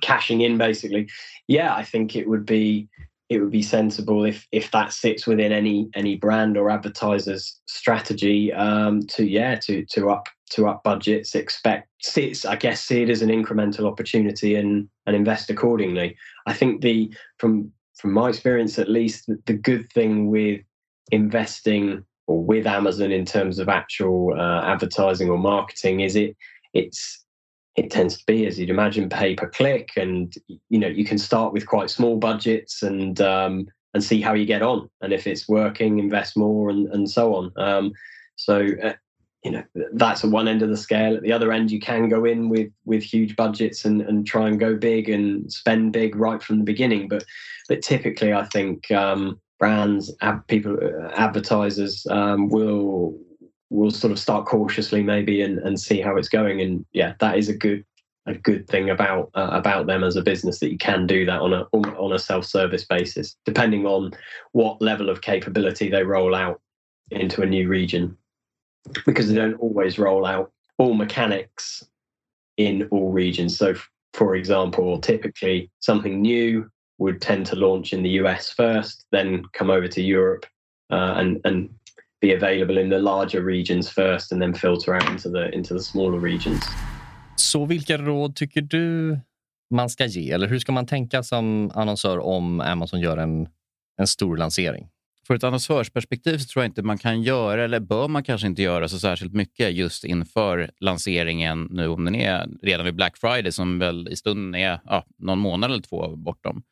cashing 0.00 0.42
in 0.42 0.58
basically? 0.58 1.06
Yeah, 1.46 1.80
I 1.80 1.84
think 1.84 2.16
it 2.16 2.26
would 2.26 2.44
be 2.44 2.88
it 3.28 3.40
would 3.40 3.50
be 3.50 3.62
sensible 3.62 4.24
if 4.24 4.46
if 4.52 4.70
that 4.70 4.92
sits 4.92 5.26
within 5.26 5.52
any 5.52 5.88
any 5.94 6.16
brand 6.16 6.56
or 6.56 6.70
advertiser's 6.70 7.60
strategy 7.66 8.52
um, 8.52 9.02
to 9.08 9.24
yeah 9.26 9.54
to 9.56 9.84
to 9.86 10.10
up 10.10 10.28
to 10.50 10.66
up 10.66 10.82
budgets, 10.82 11.34
expect 11.34 11.88
sits, 12.02 12.44
I 12.44 12.56
guess, 12.56 12.82
see 12.82 13.02
it 13.02 13.10
as 13.10 13.22
an 13.22 13.28
incremental 13.28 13.86
opportunity 13.86 14.54
and 14.54 14.88
and 15.06 15.14
invest 15.14 15.50
accordingly. 15.50 16.16
I 16.46 16.52
think 16.52 16.80
the 16.80 17.12
from 17.38 17.72
from 17.96 18.12
my 18.12 18.28
experience 18.28 18.78
at 18.78 18.88
least, 18.88 19.26
the, 19.26 19.38
the 19.46 19.54
good 19.54 19.90
thing 19.92 20.30
with 20.30 20.60
investing 21.10 22.04
or 22.26 22.42
with 22.42 22.66
Amazon 22.66 23.10
in 23.10 23.24
terms 23.24 23.58
of 23.58 23.68
actual 23.68 24.34
uh, 24.38 24.62
advertising 24.64 25.30
or 25.30 25.38
marketing 25.38 26.00
is 26.00 26.14
it 26.16 26.36
it's 26.74 27.24
it 27.78 27.90
tends 27.90 28.16
to 28.18 28.26
be 28.26 28.46
as 28.46 28.58
you'd 28.58 28.70
imagine 28.70 29.08
pay 29.08 29.34
per 29.34 29.48
click 29.48 29.90
and 29.96 30.34
you 30.68 30.78
know 30.78 30.88
you 30.88 31.04
can 31.04 31.18
start 31.18 31.52
with 31.52 31.66
quite 31.66 31.90
small 31.90 32.16
budgets 32.16 32.82
and 32.82 33.20
um, 33.20 33.66
and 33.94 34.02
see 34.02 34.20
how 34.20 34.34
you 34.34 34.44
get 34.44 34.62
on 34.62 34.88
and 35.00 35.12
if 35.12 35.26
it's 35.26 35.48
working 35.48 35.98
invest 35.98 36.36
more 36.36 36.70
and, 36.70 36.88
and 36.88 37.08
so 37.08 37.34
on. 37.34 37.52
Um, 37.56 37.92
so 38.36 38.66
uh, 38.82 38.94
you 39.44 39.52
know 39.52 39.62
that's 39.92 40.24
at 40.24 40.30
one 40.30 40.48
end 40.48 40.62
of 40.62 40.68
the 40.68 40.76
scale. 40.76 41.16
At 41.16 41.22
the 41.22 41.32
other 41.32 41.52
end 41.52 41.70
you 41.70 41.80
can 41.80 42.08
go 42.08 42.24
in 42.24 42.48
with 42.48 42.70
with 42.84 43.02
huge 43.02 43.36
budgets 43.36 43.84
and 43.84 44.02
and 44.02 44.26
try 44.26 44.48
and 44.48 44.58
go 44.58 44.74
big 44.74 45.08
and 45.08 45.50
spend 45.52 45.92
big 45.92 46.16
right 46.16 46.42
from 46.42 46.58
the 46.58 46.64
beginning. 46.64 47.08
But 47.08 47.24
but 47.68 47.82
typically 47.82 48.32
i 48.32 48.44
think 48.46 48.90
um, 48.90 49.38
brands 49.58 50.12
people 50.48 50.76
uh, 50.82 51.10
advertisers 51.14 52.06
um, 52.10 52.48
will 52.48 53.16
will 53.70 53.90
sort 53.90 54.12
of 54.12 54.18
start 54.18 54.46
cautiously 54.46 55.02
maybe 55.02 55.42
and, 55.42 55.58
and 55.58 55.78
see 55.78 56.00
how 56.00 56.16
it's 56.16 56.28
going 56.28 56.60
and 56.60 56.84
yeah 56.92 57.14
that 57.20 57.36
is 57.36 57.48
a 57.48 57.54
good 57.54 57.84
a 58.26 58.34
good 58.34 58.66
thing 58.68 58.90
about 58.90 59.30
uh, 59.34 59.50
about 59.52 59.86
them 59.86 60.04
as 60.04 60.16
a 60.16 60.22
business 60.22 60.58
that 60.58 60.70
you 60.70 60.78
can 60.78 61.06
do 61.06 61.24
that 61.24 61.40
on 61.40 61.52
a 61.52 61.62
on 61.72 62.12
a 62.12 62.18
self-service 62.18 62.84
basis 62.84 63.36
depending 63.44 63.86
on 63.86 64.12
what 64.52 64.80
level 64.82 65.08
of 65.08 65.20
capability 65.20 65.88
they 65.88 66.02
roll 66.02 66.34
out 66.34 66.60
into 67.10 67.42
a 67.42 67.46
new 67.46 67.68
region 67.68 68.16
because 69.06 69.28
they 69.28 69.34
don't 69.34 69.54
always 69.54 69.98
roll 69.98 70.24
out 70.26 70.52
all 70.78 70.94
mechanics 70.94 71.84
in 72.56 72.88
all 72.90 73.10
regions. 73.10 73.56
So, 73.56 73.74
for 74.14 74.34
example, 74.34 75.00
typically 75.00 75.70
something 75.80 76.20
new 76.20 76.70
would 76.98 77.20
tend 77.20 77.46
to 77.46 77.56
launch 77.56 77.92
in 77.92 78.02
the 78.02 78.10
US 78.10 78.50
first, 78.50 79.04
then 79.12 79.44
come 79.52 79.70
over 79.70 79.88
to 79.88 80.02
Europe 80.02 80.46
uh, 80.90 81.14
and 81.16 81.40
and 81.44 81.70
be 82.20 82.34
available 82.36 82.82
in 82.82 82.90
the 82.90 82.98
larger 82.98 83.40
regions 83.40 83.90
first, 83.90 84.32
and 84.32 84.42
then 84.42 84.54
filter 84.54 84.94
out 84.94 85.10
into 85.10 85.30
the 85.30 85.54
into 85.54 85.74
the 85.74 85.82
smaller 85.82 86.20
regions. 86.20 86.62
Så 87.36 87.64
vilka 87.66 87.98
råd 87.98 88.36
tycker 88.36 88.60
du 88.60 89.18
man 89.70 89.90
ska 89.90 90.06
ge? 90.06 90.30
Eller 90.32 90.46
hur 90.46 90.58
ska 90.58 90.72
man 90.72 90.86
tänka 90.86 91.22
som 91.22 91.70
annonsör 91.74 92.18
om 92.18 92.60
Amazon 92.60 93.00
gör 93.00 93.16
en, 93.16 93.48
en 93.98 94.06
stor 94.06 94.36
lansering? 94.36 94.88
För 95.26 95.34
ett 95.34 95.44
annonsörsperspektiv 95.44 96.38
så 96.38 96.46
tror 96.46 96.64
jag 96.64 96.70
inte 96.70 96.82
man 96.82 96.98
kan 96.98 97.22
göra, 97.22 97.64
eller 97.64 97.80
bör 97.80 98.08
man 98.08 98.24
kanske 98.24 98.46
inte 98.46 98.62
göra 98.62 98.88
så 98.88 98.98
särskilt 98.98 99.32
mycket 99.32 99.72
just 99.72 100.04
inför 100.04 100.70
lanseringen 100.80 101.68
nu 101.70 101.88
om 101.88 102.04
den 102.04 102.14
är 102.14 102.48
redan 102.62 102.84
vid 102.84 102.94
Black 102.94 103.16
Friday 103.16 103.52
som 103.52 103.78
väl 103.78 104.08
i 104.08 104.16
stunden 104.16 104.54
är 104.54 104.80
ja, 104.84 105.04
någon 105.18 105.38
månad 105.38 105.70
eller 105.70 105.82
två 105.82 106.16
bortom. 106.16 106.62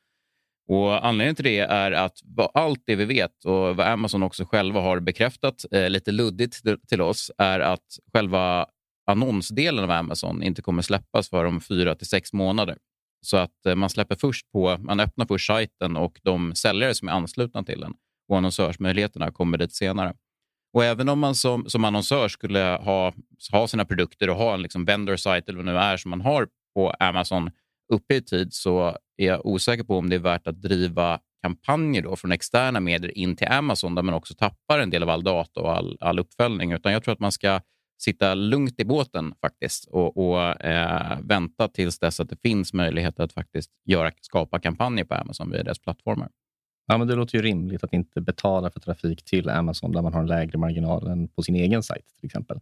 Och 0.69 1.07
Anledningen 1.07 1.35
till 1.35 1.45
det 1.45 1.59
är 1.59 1.93
att 1.93 2.19
allt 2.55 2.83
det 2.87 2.97
vi 2.97 3.05
vet 3.05 3.45
och 3.45 3.77
vad 3.77 3.81
Amazon 3.81 4.23
också 4.23 4.45
själva 4.45 4.81
har 4.81 5.01
bekräftat 5.01 5.65
eh, 5.73 5.91
lite 5.91 6.13
luddigt 6.13 6.63
till 6.89 7.01
oss 7.01 7.31
är 7.39 7.61
att 7.61 7.99
själva 8.13 8.67
annonsdelen 9.07 9.85
av 9.85 9.91
Amazon 9.91 10.43
inte 10.43 10.63
kommer 10.63 10.83
släppas 10.83 11.29
för 11.29 11.45
om 11.45 11.61
fyra 11.61 11.95
till 11.95 12.07
sex 12.07 12.33
månader. 12.33 12.77
Så 13.21 13.37
att 13.37 13.67
eh, 13.67 13.75
man 13.75 13.91
släpper 13.91 14.15
först 14.15 14.53
på, 14.53 14.79
man 14.79 15.01
öppnar 15.01 15.27
först 15.27 15.47
sajten 15.47 15.97
och 15.97 16.21
de 16.23 16.55
säljare 16.55 16.95
som 16.95 17.09
är 17.09 17.13
anslutna 17.13 17.63
till 17.63 17.81
den 17.81 17.95
och 18.29 18.37
annonsörsmöjligheterna 18.37 19.31
kommer 19.31 19.59
dit 19.59 19.75
senare. 19.75 20.15
Och 20.73 20.85
Även 20.85 21.09
om 21.09 21.19
man 21.19 21.35
som, 21.35 21.69
som 21.69 21.85
annonsör 21.85 22.29
skulle 22.29 22.61
ha, 22.61 23.13
ha 23.53 23.69
sina 23.69 23.85
produkter 23.85 24.31
och 24.31 24.37
ha 24.37 24.55
en 24.55 24.63
liksom 24.63 24.85
vendor 24.85 25.17
site 25.17 25.43
eller 25.47 25.57
vad 25.57 25.67
det 25.67 25.73
nu 25.73 25.79
är 25.79 25.97
som 25.97 26.11
man 26.11 26.21
har 26.21 26.49
på 26.75 26.91
Amazon 26.91 27.51
uppe 27.93 28.15
i 28.15 28.23
tid 28.23 28.55
så 28.55 28.97
är 29.17 29.27
jag 29.27 29.47
osäker 29.47 29.85
på 29.85 29.99
om 29.99 30.11
det 30.11 30.17
är 30.17 30.21
värt 30.21 30.47
att 30.47 30.63
driva 30.63 31.21
kampanjer 31.43 32.03
då 32.03 32.17
från 32.17 32.33
externa 32.33 32.81
medier 32.81 33.19
in 33.19 33.37
till 33.37 33.49
Amazon 33.49 33.95
där 33.95 34.03
man 34.03 34.15
också 34.15 34.35
tappar 34.35 34.79
en 34.79 34.91
del 34.91 35.03
av 35.03 35.11
all 35.11 35.25
data 35.25 35.61
och 35.61 35.77
all, 35.77 35.97
all 36.01 36.19
uppföljning. 36.19 36.73
Utan 36.73 36.93
jag 36.93 37.05
tror 37.05 37.13
att 37.13 37.21
man 37.21 37.33
ska 37.33 37.61
sitta 37.99 38.35
lugnt 38.35 38.81
i 38.81 38.85
båten 38.85 39.35
faktiskt 39.41 39.89
och, 39.89 40.17
och 40.17 40.65
eh, 40.65 41.19
vänta 41.23 41.69
tills 41.69 41.99
dess 41.99 42.21
att 42.21 42.29
det 42.29 42.37
finns 42.43 42.73
möjlighet 42.73 43.21
att 43.21 43.33
faktiskt 43.33 43.71
göra, 43.85 44.11
skapa 44.21 44.59
kampanjer 44.59 45.05
på 45.05 45.15
Amazon 45.15 45.51
via 45.51 45.63
deras 45.63 45.79
plattformar. 45.79 46.29
Ja, 46.87 46.99
men 46.99 47.09
det 47.09 47.15
låter 47.15 47.39
ju 47.39 47.43
rimligt 47.43 47.85
att 47.85 47.93
inte 47.93 48.21
betala 48.21 48.71
för 48.71 48.81
trafik 48.81 49.25
till 49.25 49.49
Amazon 49.49 49.93
där 49.93 50.03
man 50.03 50.13
har 50.13 50.21
en 50.21 50.27
lägre 50.27 50.59
marginal 50.59 51.07
än 51.07 51.29
på 51.29 51.43
sin 51.43 51.57
egen 51.57 51.83
sajt 51.83 52.07
till 52.17 52.27
exempel. 52.27 52.61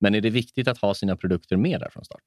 Men 0.00 0.14
är 0.14 0.20
det 0.20 0.30
viktigt 0.30 0.68
att 0.68 0.78
ha 0.78 0.94
sina 0.94 1.16
produkter 1.16 1.56
med 1.56 1.80
där 1.80 1.90
från 1.90 2.04
start? 2.04 2.22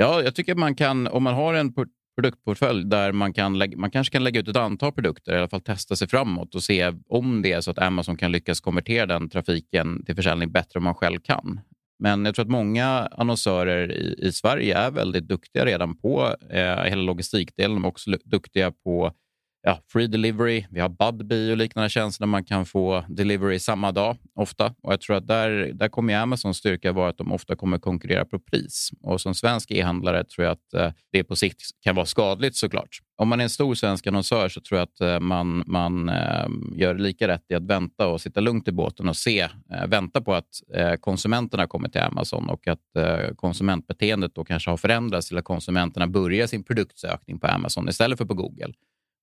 Ja, 0.00 0.22
jag 0.22 0.34
tycker 0.34 0.54
man 0.54 0.74
kan, 0.74 1.06
om 1.06 1.22
man 1.22 1.34
har 1.34 1.54
en 1.54 1.74
produktportfölj 2.16 2.84
där 2.84 3.12
man, 3.12 3.32
kan 3.32 3.58
lägga, 3.58 3.76
man 3.76 3.90
kanske 3.90 4.12
kan 4.12 4.24
lägga 4.24 4.40
ut 4.40 4.48
ett 4.48 4.56
antal 4.56 4.92
produkter, 4.92 5.34
i 5.34 5.38
alla 5.38 5.48
fall 5.48 5.60
testa 5.60 5.96
sig 5.96 6.08
framåt 6.08 6.54
och 6.54 6.62
se 6.62 6.92
om 7.08 7.42
det 7.42 7.52
är 7.52 7.60
så 7.60 7.70
att 7.70 7.78
Amazon 7.78 8.16
kan 8.16 8.32
lyckas 8.32 8.60
konvertera 8.60 9.06
den 9.06 9.28
trafiken 9.28 10.04
till 10.04 10.16
försäljning 10.16 10.52
bättre 10.52 10.78
än 10.78 10.82
man 10.82 10.94
själv 10.94 11.20
kan. 11.20 11.60
Men 11.98 12.24
jag 12.24 12.34
tror 12.34 12.44
att 12.44 12.50
många 12.50 12.86
annonsörer 13.12 13.92
i, 13.92 14.26
i 14.26 14.32
Sverige 14.32 14.78
är 14.78 14.90
väldigt 14.90 15.28
duktiga 15.28 15.64
redan 15.64 15.98
på 15.98 16.34
eh, 16.50 16.82
hela 16.82 17.02
logistikdelen. 17.02 17.74
De 17.74 17.84
är 17.84 17.88
också 17.88 18.10
duktiga 18.24 18.72
på 18.84 19.12
ja, 19.68 19.78
free 19.92 20.06
delivery. 20.06 20.66
Vi 20.70 20.80
har 20.80 20.88
Budbee 20.88 21.50
och 21.50 21.56
liknande 21.56 21.88
tjänster 21.88 22.22
där 22.22 22.26
man 22.26 22.44
kan 22.44 22.66
få 22.66 23.04
delivery 23.08 23.58
samma 23.58 23.92
dag 23.92 24.16
ofta. 24.34 24.74
Och 24.82 24.92
jag 24.92 25.00
tror 25.00 25.16
att 25.16 25.26
där, 25.26 25.50
där 25.74 25.88
kommer 25.88 26.16
Amazons 26.16 26.56
styrka 26.56 26.92
vara 26.92 27.08
att 27.08 27.18
de 27.18 27.32
ofta 27.32 27.56
kommer 27.56 27.78
konkurrera 27.78 28.24
på 28.24 28.38
pris. 28.38 28.90
Och 29.02 29.20
som 29.20 29.34
svensk 29.34 29.70
e-handlare 29.70 30.24
tror 30.24 30.44
jag 30.44 30.52
att 30.52 30.74
eh, 30.74 30.92
det 31.12 31.24
på 31.24 31.36
sikt 31.36 31.62
kan 31.80 31.94
vara 31.94 32.06
skadligt 32.06 32.56
såklart. 32.56 32.98
Om 33.16 33.28
man 33.28 33.40
är 33.40 33.44
en 33.44 33.50
stor 33.50 33.74
svensk 33.74 34.06
annonsör 34.06 34.48
så 34.48 34.60
tror 34.60 34.78
jag 34.78 34.84
att 34.84 35.00
eh, 35.00 35.20
man, 35.20 35.62
man 35.66 36.08
eh, 36.08 36.48
gör 36.74 36.94
lika 36.94 37.28
rätt 37.28 37.44
i 37.48 37.54
att 37.54 37.66
vänta 37.66 38.06
och 38.06 38.20
sitta 38.20 38.40
lugnt 38.40 38.68
i 38.68 38.72
båten 38.72 39.08
och 39.08 39.16
se, 39.16 39.48
vänta 39.86 40.20
på 40.20 40.34
att 40.34 40.48
konsumenterna 41.00 41.66
kommer 41.66 41.88
till 41.88 42.00
Amazon 42.00 42.48
och 42.48 42.68
att 42.68 42.78
konsumentbeteendet 43.36 44.34
då 44.34 44.44
kanske 44.44 44.70
har 44.70 44.76
förändrats 44.76 45.28
till 45.28 45.38
att 45.38 45.44
konsumenterna 45.44 46.06
börjar 46.06 46.46
sin 46.46 46.64
produktsökning 46.64 47.38
på 47.38 47.46
Amazon 47.46 47.88
istället 47.88 48.18
för 48.18 48.24
på 48.24 48.34
Google 48.34 48.72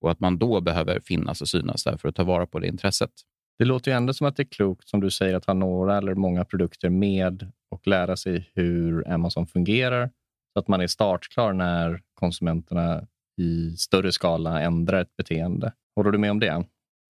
och 0.06 0.12
att 0.12 0.20
man 0.20 0.38
då 0.38 0.62
behöver 0.62 1.00
finnas 1.00 1.42
och 1.42 1.48
synas 1.48 1.84
där 1.84 1.98
för 1.98 2.10
att 2.10 2.16
ta 2.16 2.24
vara 2.24 2.48
på 2.48 2.60
det 2.60 2.68
intresset. 2.68 3.12
Det 3.60 3.66
låter 3.66 3.92
ju 3.92 3.98
ändå 3.98 4.14
som 4.14 4.28
att 4.28 4.36
det 4.36 4.44
är 4.44 4.48
klokt, 4.48 4.90
som 4.90 5.02
du 5.02 5.12
säger, 5.12 5.36
att 5.36 5.46
ha 5.46 5.54
några 5.54 5.98
eller 5.98 6.16
många 6.16 6.46
produkter 6.46 6.90
med 6.90 7.52
och 7.72 7.88
lära 7.88 8.18
sig 8.18 8.52
hur 8.54 9.08
Amazon 9.08 9.48
fungerar 9.48 10.12
så 10.54 10.60
att 10.60 10.68
man 10.68 10.82
är 10.82 10.88
startklar 10.88 11.54
när 11.54 12.02
konsumenterna 12.14 13.08
i 13.42 13.78
större 13.78 14.12
skala 14.12 14.62
ändrar 14.62 15.02
ett 15.02 15.16
beteende. 15.18 15.74
Håller 15.96 16.12
du 16.12 16.18
med 16.18 16.32
om 16.32 16.40
det? 16.40 16.66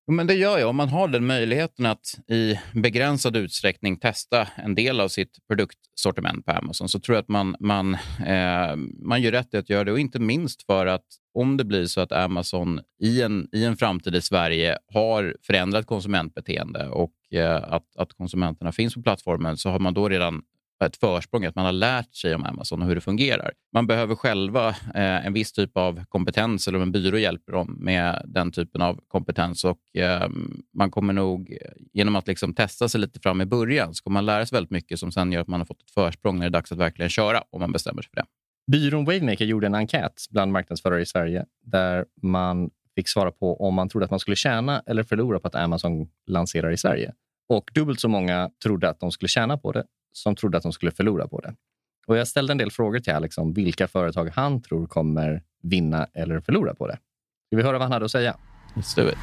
Men 0.07 0.27
det 0.27 0.33
gör 0.33 0.57
jag. 0.57 0.69
Om 0.69 0.75
man 0.75 0.89
har 0.89 1.07
den 1.07 1.25
möjligheten 1.25 1.85
att 1.85 2.19
i 2.27 2.59
begränsad 2.74 3.35
utsträckning 3.35 3.97
testa 3.97 4.47
en 4.55 4.75
del 4.75 5.00
av 5.00 5.07
sitt 5.07 5.38
produktsortiment 5.47 6.45
på 6.45 6.51
Amazon 6.51 6.89
så 6.89 7.00
tror 7.00 7.15
jag 7.15 7.21
att 7.21 7.29
man, 7.29 7.55
man, 7.59 7.93
eh, 8.25 8.75
man 9.01 9.21
gör 9.21 9.31
rätt 9.31 9.53
i 9.53 9.57
att 9.57 9.69
göra 9.69 9.83
det. 9.83 9.91
Och 9.91 10.00
inte 10.00 10.19
minst 10.19 10.65
för 10.65 10.85
att 10.85 11.05
om 11.33 11.57
det 11.57 11.63
blir 11.65 11.85
så 11.85 12.01
att 12.01 12.12
Amazon 12.12 12.79
i 13.01 13.21
en, 13.21 13.47
i 13.51 13.65
en 13.65 13.77
framtid 13.77 14.15
i 14.15 14.21
Sverige 14.21 14.77
har 14.93 15.35
förändrat 15.41 15.85
konsumentbeteende 15.85 16.89
och 16.89 17.13
eh, 17.33 17.55
att, 17.55 17.95
att 17.95 18.13
konsumenterna 18.13 18.71
finns 18.71 18.93
på 18.93 19.01
plattformen 19.01 19.57
så 19.57 19.69
har 19.69 19.79
man 19.79 19.93
då 19.93 20.09
redan 20.09 20.41
ett 20.84 20.98
försprång, 20.98 21.46
att 21.46 21.55
man 21.55 21.65
har 21.65 21.72
lärt 21.72 22.15
sig 22.15 22.36
om 22.36 22.44
Amazon 22.44 22.82
och 22.82 22.88
hur 22.88 22.96
det 22.96 23.01
fungerar. 23.01 23.53
Man 23.74 23.88
behöver 23.88 24.15
själva 24.15 24.70
eh, 24.70 25.25
en 25.25 25.34
viss 25.34 25.53
typ 25.53 25.77
av 25.77 26.05
kompetens 26.05 26.67
eller 26.67 26.77
om 26.77 26.82
en 26.82 26.91
byrå 26.91 27.17
hjälper 27.17 27.53
dem 27.53 27.77
med 27.79 28.22
den 28.25 28.51
typen 28.51 28.82
av 28.82 29.00
kompetens. 29.08 29.63
Och 29.63 29.98
eh, 29.98 30.29
Man 30.74 30.91
kommer 30.91 31.13
nog, 31.13 31.51
eh, 31.51 31.72
genom 31.94 32.15
att 32.15 32.27
liksom 32.27 32.53
testa 32.53 32.89
sig 32.89 33.01
lite 33.01 33.20
fram 33.20 33.41
i 33.41 33.46
början, 33.46 33.94
så 33.94 34.03
kommer 34.03 34.13
man 34.13 34.25
lära 34.25 34.46
sig 34.46 34.55
väldigt 34.55 34.72
mycket 34.72 35.00
som 35.00 35.12
sen 35.12 35.32
gör 35.32 35.41
att 35.41 35.48
man 35.48 35.60
har 35.60 35.65
fått 35.65 35.82
ett 35.82 35.91
försprång 35.91 36.36
när 36.36 36.46
det 36.46 36.50
är 36.50 36.60
dags 36.60 36.72
att 36.72 36.77
verkligen 36.77 37.10
köra, 37.10 37.44
om 37.50 37.62
man 37.62 37.72
bestämmer 37.72 38.01
sig 38.01 38.10
för 38.10 38.15
det. 38.15 38.25
Byrån 38.72 39.05
Wavemaker 39.05 39.46
gjorde 39.46 39.67
en 39.67 39.75
enkät 39.75 40.13
bland 40.29 40.51
marknadsförare 40.51 41.01
i 41.01 41.05
Sverige 41.05 41.46
där 41.62 42.05
man 42.22 42.70
fick 42.96 43.10
svara 43.10 43.32
på 43.32 43.62
om 43.62 43.74
man 43.74 43.89
trodde 43.89 44.05
att 44.05 44.12
man 44.12 44.20
skulle 44.20 44.36
tjäna 44.36 44.84
eller 44.86 45.03
förlora 45.03 45.39
på 45.39 45.48
att 45.48 45.55
Amazon 45.55 46.08
lanserar 46.27 46.72
i 46.72 46.77
Sverige. 46.77 47.13
Och 47.50 47.72
dubbelt 47.74 48.00
så 48.00 48.08
många 48.08 48.50
trodde 48.63 48.89
att 48.89 49.00
de 49.00 49.12
skulle 49.12 49.29
tjäna 49.29 49.58
på 49.58 49.72
det 49.72 49.86
som 50.17 50.36
trodde 50.36 50.57
att 50.57 50.63
de 50.63 50.74
skulle 50.74 50.91
förlora 50.91 51.27
på 51.27 51.39
det. 51.39 51.55
Och 52.07 52.17
Jag 52.17 52.27
ställde 52.27 52.53
en 52.53 52.57
del 52.57 52.72
frågor 52.72 53.00
till 53.00 53.13
Alex 53.13 53.38
om 53.38 53.53
vilka 53.53 53.88
företag 53.88 54.29
han 54.36 54.62
tror 54.62 54.88
kommer 54.88 55.43
vinna 55.63 56.07
eller 56.13 56.39
förlora 56.39 56.75
på 56.75 56.88
det. 56.88 57.00
Ska 57.48 57.57
vi 57.57 57.63
höra 57.63 57.74
vad 57.74 57.81
han 57.81 57.91
hade 57.91 58.05
att 58.05 58.12
säga? 58.12 58.38
Let's 58.75 58.95
do 58.95 59.10
it. 59.10 59.17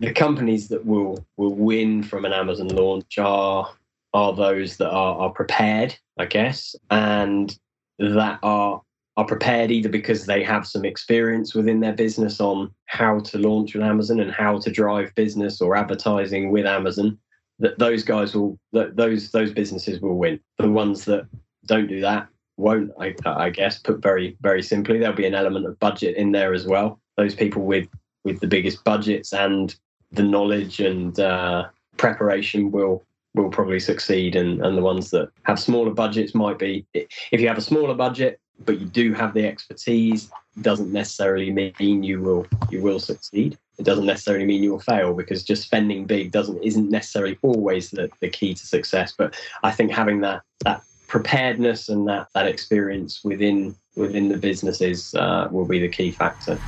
The 0.00 0.12
companies 0.14 0.68
that 0.68 0.84
will 0.84 1.24
will 1.36 1.68
win 1.68 2.02
from 2.02 2.24
an 2.24 2.32
Amazon 2.32 2.68
launch 2.68 3.18
are 3.18 3.66
are 4.12 4.36
those 4.36 4.76
that 4.76 4.92
are, 4.92 5.14
are 5.14 5.30
prepared, 5.30 5.94
I 6.20 6.26
guess, 6.26 6.76
and 6.90 7.52
that 7.98 8.38
are 8.42 8.80
are 9.16 9.26
prepared 9.26 9.70
either 9.70 9.88
because 9.88 10.26
they 10.26 10.42
have 10.42 10.66
some 10.66 10.84
experience 10.84 11.54
within 11.54 11.80
their 11.80 11.92
business 11.92 12.40
on 12.40 12.74
how 12.86 13.20
to 13.20 13.38
launch 13.38 13.76
on 13.76 13.82
Amazon 13.82 14.20
and 14.20 14.32
how 14.32 14.58
to 14.58 14.70
drive 14.70 15.14
business 15.14 15.60
or 15.60 15.76
advertising 15.76 16.50
with 16.50 16.66
Amazon, 16.66 17.18
that 17.58 17.78
those 17.78 18.02
guys 18.02 18.34
will 18.34 18.58
that 18.72 18.96
those 18.96 19.30
those 19.30 19.52
businesses 19.52 20.00
will 20.00 20.16
win. 20.16 20.40
The 20.58 20.70
ones 20.70 21.04
that 21.06 21.26
don't 21.66 21.86
do 21.86 22.00
that 22.00 22.28
won't. 22.56 22.92
I, 22.98 23.14
I 23.24 23.50
guess 23.50 23.78
put 23.78 24.02
very 24.02 24.36
very 24.40 24.62
simply, 24.62 24.98
there'll 24.98 25.16
be 25.16 25.26
an 25.26 25.34
element 25.34 25.66
of 25.66 25.78
budget 25.78 26.16
in 26.16 26.32
there 26.32 26.54
as 26.54 26.66
well. 26.66 27.00
Those 27.16 27.34
people 27.34 27.62
with 27.62 27.88
with 28.24 28.40
the 28.40 28.46
biggest 28.46 28.82
budgets 28.84 29.32
and 29.32 29.74
the 30.12 30.22
knowledge 30.22 30.80
and 30.80 31.18
uh, 31.18 31.68
preparation 31.96 32.70
will 32.70 33.04
will 33.34 33.50
probably 33.50 33.80
succeed 33.80 34.36
and, 34.36 34.64
and 34.64 34.78
the 34.78 34.82
ones 34.82 35.10
that 35.10 35.28
have 35.42 35.58
smaller 35.58 35.90
budgets 35.90 36.34
might 36.34 36.58
be 36.58 36.86
if 36.94 37.40
you 37.40 37.48
have 37.48 37.58
a 37.58 37.62
smaller 37.62 37.94
budget 37.94 38.40
but 38.64 38.78
you 38.78 38.86
do 38.86 39.12
have 39.12 39.34
the 39.34 39.44
expertise 39.44 40.30
doesn't 40.62 40.92
necessarily 40.92 41.50
mean 41.50 42.02
you 42.02 42.20
will 42.20 42.46
you 42.70 42.82
will 42.82 43.00
succeed 43.00 43.58
it 43.78 43.84
doesn't 43.84 44.06
necessarily 44.06 44.46
mean 44.46 44.62
you 44.62 44.70
will 44.70 44.80
fail 44.80 45.14
because 45.14 45.42
just 45.42 45.62
spending 45.62 46.06
big 46.06 46.30
doesn't 46.30 46.62
isn't 46.62 46.90
necessarily 46.90 47.38
always 47.42 47.90
the, 47.90 48.08
the 48.20 48.28
key 48.28 48.54
to 48.54 48.66
success. 48.66 49.14
But 49.18 49.34
I 49.62 49.72
think 49.72 49.92
having 49.92 50.20
that 50.20 50.42
that 50.64 50.82
preparedness 51.08 51.88
and 51.88 52.08
that 52.08 52.28
that 52.34 52.46
experience 52.46 53.24
within 53.24 53.74
within 53.96 54.28
the 54.28 54.38
businesses 54.38 55.14
uh, 55.14 55.48
will 55.50 55.66
be 55.66 55.80
the 55.80 55.88
key 55.88 56.12
factor. 56.12 56.58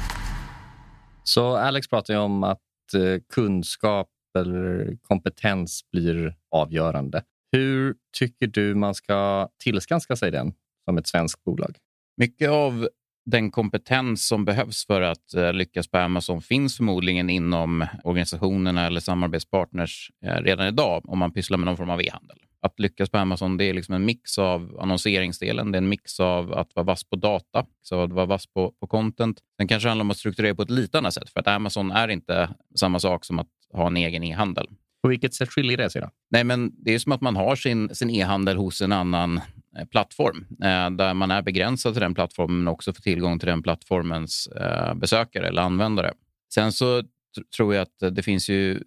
Så 1.24 1.56
Alex 1.56 1.88
pratar 1.88 2.14
ju 2.14 2.20
om 2.20 2.44
att 2.44 2.60
uh, 2.94 3.18
kunskap 3.34 4.08
eller 4.38 4.96
kompetens 5.02 5.80
blir 5.92 6.34
avgörande. 6.50 7.22
Hur 7.52 7.94
tycker 8.18 8.46
du 8.46 8.74
man 8.74 8.94
ska 8.94 9.48
tillskanska 9.58 10.16
sig 10.16 10.30
den 10.30 10.52
som 10.84 10.98
ett 10.98 11.06
svenskt 11.06 11.44
bolag? 11.44 11.78
Mycket 12.16 12.50
av 12.50 12.88
den 13.26 13.50
kompetens 13.50 14.26
som 14.26 14.44
behövs 14.44 14.86
för 14.86 15.02
att 15.02 15.34
uh, 15.36 15.52
lyckas 15.52 15.88
på 15.88 15.98
Amazon 15.98 16.42
finns 16.42 16.76
förmodligen 16.76 17.30
inom 17.30 17.86
organisationerna 18.04 18.86
eller 18.86 19.00
samarbetspartners 19.00 20.10
uh, 20.26 20.42
redan 20.42 20.66
idag 20.66 21.08
om 21.08 21.18
man 21.18 21.32
pysslar 21.32 21.58
med 21.58 21.66
någon 21.66 21.76
form 21.76 21.90
av 21.90 22.00
e-handel. 22.00 22.38
Att 22.60 22.80
lyckas 22.80 23.10
på 23.10 23.18
Amazon 23.18 23.56
det 23.56 23.64
är 23.64 23.74
liksom 23.74 23.94
en 23.94 24.04
mix 24.04 24.38
av 24.38 24.78
annonseringsdelen, 24.80 25.72
det 25.72 25.76
är 25.76 25.82
en 25.82 25.88
mix 25.88 26.20
av 26.20 26.52
att 26.52 26.74
vara 26.74 26.84
vass 26.84 27.04
på 27.04 27.16
data, 27.16 27.66
så 27.82 28.02
att 28.02 28.12
vara 28.12 28.26
vass 28.26 28.46
på, 28.46 28.72
på 28.80 28.86
content. 28.86 29.38
Sen 29.56 29.68
kanske 29.68 29.88
handlar 29.88 30.04
om 30.04 30.10
att 30.10 30.16
strukturera 30.16 30.54
på 30.54 30.62
ett 30.62 30.70
lite 30.70 30.98
annat 30.98 31.14
sätt, 31.14 31.30
för 31.30 31.40
att 31.40 31.46
Amazon 31.46 31.90
är 31.90 32.08
inte 32.08 32.48
samma 32.74 32.98
sak 33.00 33.24
som 33.24 33.38
att 33.38 33.48
ha 33.72 33.86
en 33.86 33.96
egen 33.96 34.24
e-handel. 34.24 34.66
På 35.02 35.08
vilket 35.08 35.34
sätt 35.34 35.48
skiljer 35.48 35.76
det 35.76 35.90
sig? 35.90 36.02
Då? 36.02 36.10
Nej, 36.30 36.44
men 36.44 36.72
det 36.84 36.94
är 36.94 36.98
som 36.98 37.12
att 37.12 37.20
man 37.20 37.36
har 37.36 37.56
sin, 37.56 37.94
sin 37.94 38.10
e-handel 38.10 38.56
hos 38.56 38.80
en 38.80 38.92
annan 38.92 39.36
Eh, 39.36 39.55
Eh, 39.78 39.84
plattform 39.84 40.46
eh, 40.62 40.90
där 40.90 41.14
man 41.14 41.30
är 41.30 41.42
begränsad 41.42 41.94
till 41.94 42.00
den 42.00 42.14
plattformen 42.14 42.58
men 42.58 42.68
också 42.68 42.92
får 42.92 43.02
tillgång 43.02 43.38
till 43.38 43.48
den 43.48 43.62
plattformens 43.62 44.46
eh, 44.46 44.94
besökare 44.94 45.48
eller 45.48 45.62
användare. 45.62 46.12
Sen 46.54 46.72
så 46.72 47.02
tror 47.56 47.74
jag 47.74 47.82
att 47.82 48.14
det 48.14 48.22
finns 48.22 48.48
ju 48.48 48.82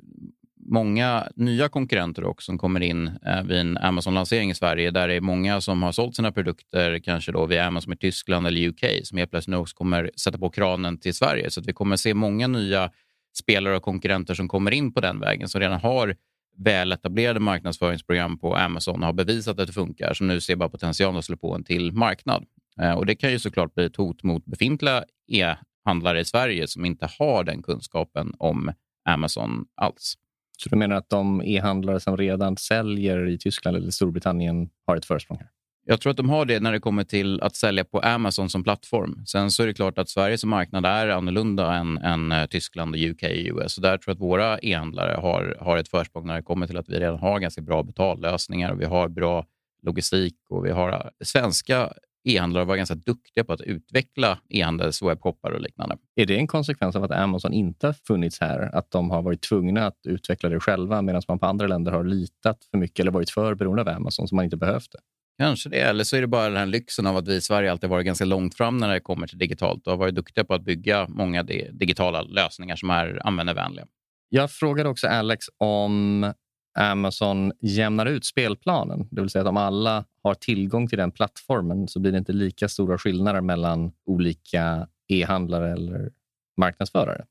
många 0.65 1.27
nya 1.35 1.69
konkurrenter 1.69 2.23
också 2.23 2.45
som 2.45 2.57
kommer 2.57 2.79
in 2.79 3.11
vid 3.45 3.57
en 3.57 3.77
Amazon-lansering 3.77 4.51
i 4.51 4.55
Sverige 4.55 4.91
där 4.91 5.07
det 5.07 5.13
är 5.13 5.21
många 5.21 5.61
som 5.61 5.83
har 5.83 5.91
sålt 5.91 6.15
sina 6.15 6.31
produkter 6.31 6.99
kanske 6.99 7.31
då 7.31 7.45
via 7.45 7.65
Amazon 7.65 7.93
i 7.93 7.97
Tyskland 7.97 8.47
eller 8.47 8.67
UK 8.67 8.83
som 9.03 9.17
helt 9.17 9.31
plötsligt 9.31 9.57
också 9.57 9.75
kommer 9.75 10.11
sätta 10.15 10.37
på 10.37 10.49
kranen 10.49 10.97
till 10.97 11.13
Sverige. 11.13 11.51
Så 11.51 11.59
att 11.59 11.67
vi 11.67 11.73
kommer 11.73 11.95
se 11.95 12.13
många 12.13 12.47
nya 12.47 12.91
spelare 13.39 13.75
och 13.75 13.83
konkurrenter 13.83 14.33
som 14.33 14.47
kommer 14.47 14.71
in 14.71 14.93
på 14.93 15.01
den 15.01 15.19
vägen 15.19 15.49
som 15.49 15.61
redan 15.61 15.79
har 15.79 16.15
väletablerade 16.59 17.39
marknadsföringsprogram 17.39 18.37
på 18.37 18.55
Amazon 18.55 19.03
har 19.03 19.13
bevisat 19.13 19.59
att 19.59 19.67
det 19.67 19.73
funkar, 19.73 20.13
som 20.13 20.27
nu 20.27 20.41
ser 20.41 20.55
bara 20.55 20.69
potential 20.69 21.17
att 21.17 21.25
slå 21.25 21.37
på 21.37 21.55
en 21.55 21.63
till 21.63 21.91
marknad. 21.91 22.45
Eh, 22.81 22.91
och 22.91 23.05
Det 23.05 23.15
kan 23.15 23.31
ju 23.31 23.39
såklart 23.39 23.75
bli 23.75 23.85
ett 23.85 23.95
hot 23.95 24.23
mot 24.23 24.45
befintliga 24.45 25.03
e-handlare 25.27 26.19
i 26.19 26.25
Sverige 26.25 26.67
som 26.67 26.85
inte 26.85 27.09
har 27.19 27.43
den 27.43 27.63
kunskapen 27.63 28.33
om 28.37 28.71
Amazon 29.09 29.65
alls. 29.75 30.15
Så 30.57 30.69
du 30.69 30.75
menar 30.75 30.95
att 30.95 31.09
de 31.09 31.41
e-handlare 31.41 31.99
som 31.99 32.17
redan 32.17 32.57
säljer 32.57 33.27
i 33.27 33.37
Tyskland 33.37 33.77
eller 33.77 33.91
Storbritannien 33.91 34.69
har 34.85 34.95
ett 34.95 35.05
försprång 35.05 35.37
här? 35.37 35.49
Jag 35.91 36.01
tror 36.01 36.11
att 36.11 36.17
de 36.17 36.29
har 36.29 36.45
det 36.45 36.59
när 36.59 36.71
det 36.71 36.79
kommer 36.79 37.03
till 37.03 37.41
att 37.41 37.55
sälja 37.55 37.83
på 37.83 37.99
Amazon 37.99 38.49
som 38.49 38.63
plattform. 38.63 39.25
Sen 39.25 39.51
så 39.51 39.63
är 39.63 39.67
det 39.67 39.73
klart 39.73 39.97
att 39.97 40.09
Sverige 40.09 40.37
som 40.37 40.49
marknad 40.49 40.85
är 40.85 41.07
annorlunda 41.07 41.75
än, 41.75 41.97
än 41.97 42.31
eh, 42.31 42.45
Tyskland 42.45 42.93
Tyskland, 42.93 42.95
UK 42.95 43.23
och 43.23 43.63
US. 43.63 43.73
Så 43.73 43.81
där 43.81 43.97
tror 43.97 44.03
jag 44.11 44.15
att 44.15 44.21
våra 44.21 44.59
e-handlare 44.59 45.17
har, 45.21 45.57
har 45.59 45.77
ett 45.77 45.87
försprång 45.87 46.27
när 46.27 46.35
det 46.35 46.41
kommer 46.41 46.67
till 46.67 46.77
att 46.77 46.89
vi 46.89 46.99
redan 46.99 47.19
har 47.19 47.39
ganska 47.39 47.61
bra 47.61 47.83
betallösningar 47.83 48.71
och 48.71 48.81
vi 48.81 48.85
har 48.85 49.07
bra 49.07 49.45
logistik 49.83 50.35
och 50.49 50.65
vi 50.65 50.71
har 50.71 50.91
eh, 50.91 51.01
svenska 51.23 51.93
e-handlare 52.23 52.65
var 52.65 52.75
ganska 52.75 52.95
duktiga 52.95 53.43
på 53.43 53.53
att 53.53 53.61
utveckla 53.61 54.39
e-handels 54.49 55.01
webbshoppar 55.01 55.51
och 55.51 55.61
liknande. 55.61 55.97
Är 56.15 56.25
det 56.25 56.37
en 56.37 56.47
konsekvens 56.47 56.95
av 56.95 57.03
att 57.03 57.11
Amazon 57.11 57.53
inte 57.53 57.87
har 57.87 57.93
funnits 57.93 58.39
här? 58.41 58.75
Att 58.75 58.91
de 58.91 59.09
har 59.09 59.21
varit 59.21 59.41
tvungna 59.41 59.87
att 59.87 59.99
utveckla 60.03 60.49
det 60.49 60.59
själva 60.59 61.01
medan 61.01 61.21
man 61.27 61.39
på 61.39 61.45
andra 61.45 61.67
länder 61.67 61.91
har 61.91 62.03
litat 62.03 62.57
för 62.71 62.77
mycket 62.77 62.99
eller 62.99 63.11
varit 63.11 63.29
för 63.29 63.55
beroende 63.55 63.81
av 63.81 63.87
Amazon 63.87 64.27
som 64.27 64.35
man 64.35 64.45
inte 64.45 64.57
behövt 64.57 64.91
det? 64.91 64.99
Kanske 65.39 65.69
det, 65.69 65.79
eller 65.79 66.03
så 66.03 66.15
är 66.15 66.21
det 66.21 66.27
bara 66.27 66.49
den 66.49 66.57
här 66.57 66.65
lyxen 66.65 67.07
av 67.07 67.17
att 67.17 67.27
vi 67.27 67.35
i 67.35 67.41
Sverige 67.41 67.71
alltid 67.71 67.89
varit 67.89 68.05
ganska 68.05 68.25
långt 68.25 68.55
fram 68.55 68.77
när 68.77 68.93
det 68.93 68.99
kommer 68.99 69.27
till 69.27 69.37
digitalt 69.37 69.87
och 69.87 69.93
har 69.93 69.97
varit 69.97 70.15
duktiga 70.15 70.43
på 70.43 70.53
att 70.53 70.63
bygga 70.63 71.07
många 71.07 71.43
digitala 71.71 72.21
lösningar 72.21 72.75
som 72.75 72.89
är 72.89 73.27
användarvänliga. 73.27 73.85
Jag 74.29 74.51
frågade 74.51 74.89
också 74.89 75.07
Alex 75.07 75.45
om 75.57 76.33
Amazon 76.79 77.51
jämnar 77.61 78.05
ut 78.05 78.25
spelplanen. 78.25 79.07
Det 79.11 79.21
vill 79.21 79.29
säga 79.29 79.41
att 79.41 79.47
om 79.47 79.57
alla 79.57 80.05
har 80.23 80.33
tillgång 80.33 80.87
till 80.87 80.97
den 80.97 81.11
plattformen 81.11 81.87
så 81.87 81.99
blir 81.99 82.11
det 82.11 82.17
inte 82.17 82.33
lika 82.33 82.69
stora 82.69 82.97
skillnader 82.97 83.41
mellan 83.41 83.91
olika 84.05 84.87
e-handlare 85.07 85.71
eller 85.71 86.11
marknadsförare. 86.57 87.25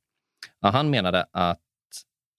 Ja, 0.60 0.70
han 0.70 0.90
menade 0.90 1.26
att 1.32 1.60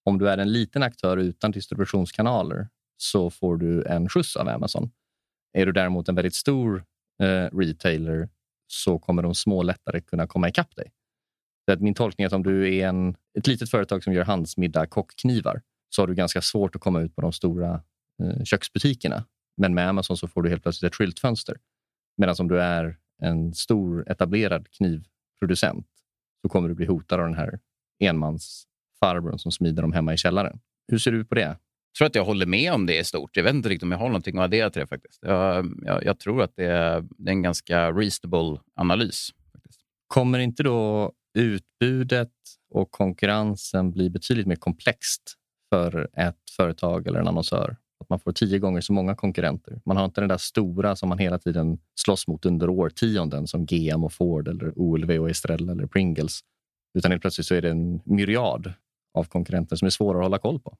om 0.05 0.17
du 0.17 0.29
är 0.29 0.37
en 0.37 0.51
liten 0.51 0.83
aktör 0.83 1.17
utan 1.17 1.51
distributionskanaler 1.51 2.67
så 2.97 3.29
får 3.29 3.57
du 3.57 3.83
en 3.83 4.09
skjuts 4.09 4.35
av 4.35 4.47
Amazon. 4.47 4.91
Är 5.53 5.65
du 5.65 5.71
däremot 5.71 6.09
en 6.09 6.15
väldigt 6.15 6.35
stor 6.35 6.83
eh, 7.21 7.57
retailer 7.57 8.29
så 8.67 8.99
kommer 8.99 9.23
de 9.23 9.35
små 9.35 9.63
lättare 9.63 10.01
kunna 10.01 10.27
komma 10.27 10.49
ikapp 10.49 10.75
dig. 10.75 10.91
Så 11.65 11.73
att 11.73 11.81
min 11.81 11.93
tolkning 11.93 12.23
är 12.23 12.27
att 12.27 12.33
om 12.33 12.43
du 12.43 12.75
är 12.75 12.87
en, 12.87 13.15
ett 13.37 13.47
litet 13.47 13.69
företag 13.69 14.03
som 14.03 14.13
gör 14.13 14.23
handsmidda 14.23 14.85
kockknivar 14.85 15.61
så 15.89 16.01
har 16.01 16.07
du 16.07 16.15
ganska 16.15 16.41
svårt 16.41 16.75
att 16.75 16.81
komma 16.81 17.01
ut 17.01 17.15
på 17.15 17.21
de 17.21 17.33
stora 17.33 17.83
eh, 18.23 18.43
köksbutikerna. 18.43 19.25
Men 19.57 19.73
med 19.73 19.89
Amazon 19.89 20.17
så 20.17 20.27
får 20.27 20.41
du 20.43 20.49
helt 20.49 20.63
plötsligt 20.63 20.91
ett 20.91 20.95
skyltfönster. 20.95 21.57
Medan 22.17 22.35
om 22.39 22.47
du 22.47 22.61
är 22.61 22.97
en 23.21 23.53
stor 23.53 24.11
etablerad 24.11 24.67
knivproducent 24.71 25.87
så 26.41 26.49
kommer 26.49 26.69
du 26.69 26.75
bli 26.75 26.85
hotad 26.85 27.19
av 27.19 27.25
den 27.25 27.35
här 27.35 27.59
enmansfarbrorn 27.99 29.39
som 29.39 29.51
smider 29.51 29.81
dem 29.81 29.93
hemma 29.93 30.13
i 30.13 30.17
källaren. 30.17 30.59
Hur 30.87 30.97
ser 30.97 31.11
du 31.11 31.25
på 31.25 31.35
det? 31.35 31.57
Jag 31.91 31.97
tror 31.97 32.07
att 32.07 32.15
jag 32.15 32.25
håller 32.25 32.45
med 32.45 32.73
om 32.73 32.85
det 32.85 32.97
i 32.97 33.03
stort. 33.03 33.37
Jag 33.37 33.43
vet 33.43 33.53
inte 33.53 33.69
riktigt 33.69 33.83
om 33.83 33.91
jag 33.91 33.99
har 33.99 34.07
någonting 34.07 34.37
att 34.37 34.43
addera 34.43 34.69
till 34.69 34.79
det 34.79 34.87
faktiskt. 34.87 35.19
Jag, 35.21 35.73
jag, 35.85 36.05
jag 36.05 36.19
tror 36.19 36.43
att 36.43 36.55
det 36.55 36.65
är, 36.65 37.01
det 37.17 37.29
är, 37.29 37.33
en 37.33 37.41
ganska 37.41 37.91
reasonable 37.91 38.61
analys. 38.75 39.29
Faktiskt. 39.53 39.79
Kommer 40.07 40.39
inte 40.39 40.63
då 40.63 41.11
utbudet 41.37 42.31
och 42.69 42.91
konkurrensen 42.91 43.91
bli 43.91 44.09
betydligt 44.09 44.47
mer 44.47 44.55
komplext 44.55 45.35
för 45.69 46.09
ett 46.13 46.49
företag 46.57 47.07
eller 47.07 47.19
en 47.19 47.27
annonsör. 47.27 47.77
Att 47.99 48.09
man 48.09 48.19
får 48.19 48.31
tio 48.31 48.59
gånger 48.59 48.81
så 48.81 48.93
många 48.93 49.15
konkurrenter. 49.15 49.81
Man 49.85 49.97
har 49.97 50.05
inte 50.05 50.21
den 50.21 50.27
där 50.27 50.37
stora 50.37 50.95
som 50.95 51.09
man 51.09 51.17
hela 51.17 51.39
tiden 51.39 51.79
slåss 51.95 52.27
mot 52.27 52.45
under 52.45 52.69
årtionden 52.69 53.47
som 53.47 53.65
GM 53.65 54.03
och 54.03 54.13
Ford 54.13 54.47
eller 54.47 54.73
OLV 54.75 55.11
och 55.11 55.29
Estrella 55.29 55.71
eller 55.71 55.87
Pringles. 55.87 56.39
Utan 56.97 57.11
helt 57.11 57.21
plötsligt 57.21 57.47
så 57.47 57.55
är 57.55 57.61
det 57.61 57.69
en 57.69 58.01
myriad 58.05 58.73
av 59.13 59.23
konkurrenter 59.23 59.75
som 59.75 59.85
är 59.85 59.89
svåra 59.89 60.17
att 60.17 60.23
hålla 60.23 60.37
koll 60.37 60.59
på. 60.59 60.77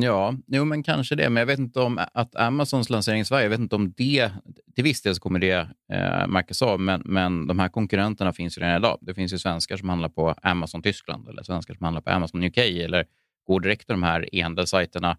Ja, 0.00 0.34
jo, 0.46 0.64
men 0.64 0.82
kanske 0.82 1.14
det. 1.14 1.30
Men 1.30 1.40
jag 1.40 1.46
vet 1.46 1.58
inte 1.58 1.80
om 1.80 2.00
att 2.14 2.36
Amazons 2.36 2.90
lansering 2.90 3.20
i 3.20 3.24
Sverige, 3.24 3.44
jag 3.44 3.50
vet 3.50 3.60
inte 3.60 3.76
om 3.76 3.92
det, 3.96 4.30
till 4.74 4.84
viss 4.84 5.02
del 5.02 5.14
så 5.14 5.20
kommer 5.20 5.38
det 5.38 5.68
eh, 5.92 6.26
märkas 6.26 6.62
av, 6.62 6.80
men, 6.80 7.02
men 7.04 7.46
de 7.46 7.58
här 7.58 7.68
konkurrenterna 7.68 8.32
finns 8.32 8.58
ju 8.58 8.62
redan 8.62 8.76
idag. 8.76 8.98
Det 9.00 9.14
finns 9.14 9.32
ju 9.32 9.38
svenskar 9.38 9.76
som 9.76 9.88
handlar 9.88 10.08
på 10.08 10.34
Amazon 10.42 10.82
Tyskland 10.82 11.28
eller 11.28 11.42
svenskar 11.42 11.74
som 11.74 11.84
handlar 11.84 12.00
på 12.00 12.10
Amazon 12.10 12.44
UK 12.44 12.58
eller 12.58 13.06
går 13.46 13.60
direkt 13.60 13.86
till 13.86 13.94
de 13.94 14.02
här 14.02 14.34
e-handelssajterna 14.34 15.16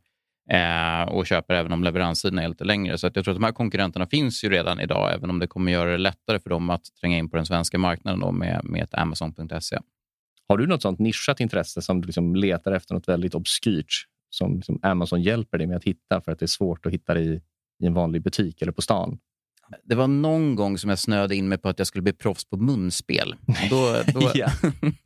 eh, 0.50 1.14
och 1.14 1.28
köper 1.28 1.54
även 1.54 1.74
om 1.74 1.84
leveranstiderna 1.84 2.44
är 2.44 2.48
lite 2.48 2.64
längre. 2.64 2.98
Så 2.98 3.08
att 3.08 3.16
jag 3.16 3.26
tror 3.26 3.34
att 3.34 3.42
de 3.42 3.46
här 3.46 3.52
konkurrenterna 3.52 4.08
finns 4.08 4.44
ju 4.44 4.50
redan 4.50 4.80
idag, 4.80 5.14
även 5.14 5.30
om 5.30 5.40
det 5.40 5.48
kommer 5.48 5.72
göra 5.72 5.92
det 5.92 5.98
lättare 5.98 6.40
för 6.40 6.50
dem 6.50 6.70
att 6.70 6.86
tränga 7.02 7.18
in 7.18 7.30
på 7.30 7.38
den 7.38 7.46
svenska 7.46 7.78
marknaden 7.78 8.20
då 8.20 8.32
med, 8.32 8.62
med 8.64 8.84
ett 8.84 8.94
Amazon.se. 8.94 9.78
Har 10.48 10.58
du 10.58 10.68
något 10.68 10.82
sånt 10.82 11.00
nischat 11.00 11.40
intresse 11.40 11.82
som 11.82 12.02
du 12.02 12.06
liksom 12.06 12.36
letar 12.36 12.72
efter 12.72 12.94
något 12.94 13.08
väldigt 13.08 13.36
obskyrt 13.36 14.08
som 14.34 14.56
liksom 14.56 14.80
Amazon 14.82 15.22
hjälper 15.22 15.58
dig 15.58 15.68
med 15.68 15.78
att 15.78 15.84
hitta 15.84 16.22
för 16.22 16.32
att 16.32 16.40
det 16.40 16.46
är 16.46 16.48
svårt 16.48 16.86
att 16.86 16.94
hitta 16.94 17.14
det 17.14 17.22
i, 17.22 17.42
i 17.84 17.86
en 17.86 17.94
vanlig 17.94 18.22
butik 18.24 18.62
eller 18.62 18.72
på 18.72 18.82
stan? 18.82 19.20
Det 19.84 19.96
var 19.96 20.08
någon 20.08 20.56
gång 20.56 20.78
som 20.78 20.90
jag 20.90 21.00
snöade 21.00 21.36
in 21.36 21.50
mig 21.50 21.58
på 21.58 21.70
att 21.70 21.80
jag 21.80 21.88
skulle 21.88 22.02
bli 22.02 22.14
proffs 22.14 22.46
på 22.46 22.58
munspel. 22.58 23.36
Då, 23.70 24.02
då, 24.14 24.32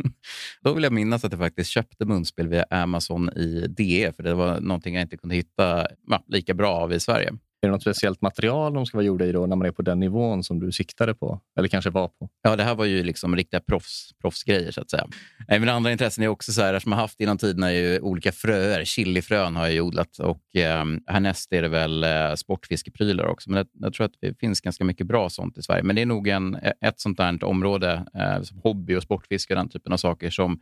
då 0.62 0.74
vill 0.74 0.84
jag 0.84 0.94
minnas 0.94 1.24
att 1.24 1.32
jag 1.32 1.40
faktiskt 1.40 1.70
köpte 1.70 2.06
munspel 2.06 2.48
via 2.48 2.66
Amazon 2.70 3.30
i 3.30 3.68
DE, 3.68 4.12
för 4.16 4.24
det 4.24 4.34
var 4.34 4.60
någonting 4.60 4.96
jag 4.96 5.02
inte 5.02 5.18
kunde 5.18 5.36
hitta 5.36 5.88
ja, 6.08 6.24
lika 6.28 6.54
bra 6.54 6.76
av 6.76 6.94
i 6.94 7.00
Sverige. 7.00 7.34
Är 7.62 7.68
det 7.68 7.72
något 7.72 7.82
speciellt 7.82 8.22
material 8.22 8.74
de 8.74 8.86
ska 8.86 8.98
vara 8.98 9.06
gjorda 9.06 9.26
i 9.26 9.32
då, 9.32 9.46
när 9.46 9.56
man 9.56 9.68
är 9.68 9.72
på 9.72 9.82
den 9.82 10.00
nivån 10.00 10.44
som 10.44 10.60
du 10.60 10.72
siktade 10.72 11.14
på? 11.14 11.42
Eller 11.60 11.68
kanske 11.68 11.90
var 11.90 12.08
på? 12.08 12.30
Ja, 12.42 12.56
det 12.56 12.64
här 12.64 12.76
var 12.76 12.86
ju 12.86 13.04
liksom 13.04 13.36
riktiga 13.36 13.60
proffs, 13.60 14.12
proffsgrejer 14.22 14.72
så 14.72 14.82
att 14.82 14.90
säga. 14.90 15.08
Även 15.48 15.70
andra 15.70 15.92
intressen 15.92 16.24
är 16.24 16.28
också 16.28 16.52
så 16.52 16.62
här, 16.62 16.80
som 16.80 16.92
jag 16.92 17.00
haft 17.00 17.20
genom 17.20 17.38
tiderna 17.38 17.72
är 17.72 17.76
ju 17.76 18.00
olika 18.00 18.32
fröer. 18.32 18.86
Chilifrön 18.86 19.56
har 19.56 19.68
jag 19.68 19.86
odlat 19.86 20.20
och 20.20 20.56
eh, 20.56 20.86
härnäst 21.08 21.54
är 21.54 21.62
det 21.62 21.68
väl 21.68 22.04
eh, 22.04 22.34
sportfiskeprylar 22.36 23.26
också. 23.26 23.50
Men 23.50 23.58
jag, 23.58 23.68
jag, 23.74 23.94
tror 23.94 24.06
att 24.06 24.16
det 24.22 24.40
finns 24.40 24.62
ganska 24.62 24.84
mycket 24.84 25.08
bra 25.08 25.30
sånt 25.30 25.58
i 25.58 25.62
Sverige. 25.62 25.84
Men 25.84 25.96
det 25.96 26.02
är 26.02 26.06
nog 26.06 26.28
en, 26.28 26.56
ett 26.82 27.00
sånt 27.00 27.18
där 27.18 27.44
område, 27.44 28.06
eh, 28.14 28.42
som 28.42 28.58
hobby 28.58 28.96
och 28.96 29.04
sportfiske 29.04 29.54
och 29.54 29.58
den 29.58 29.70
typen 29.70 29.94
av 29.94 29.98
saker 29.98 30.30
som 30.30 30.60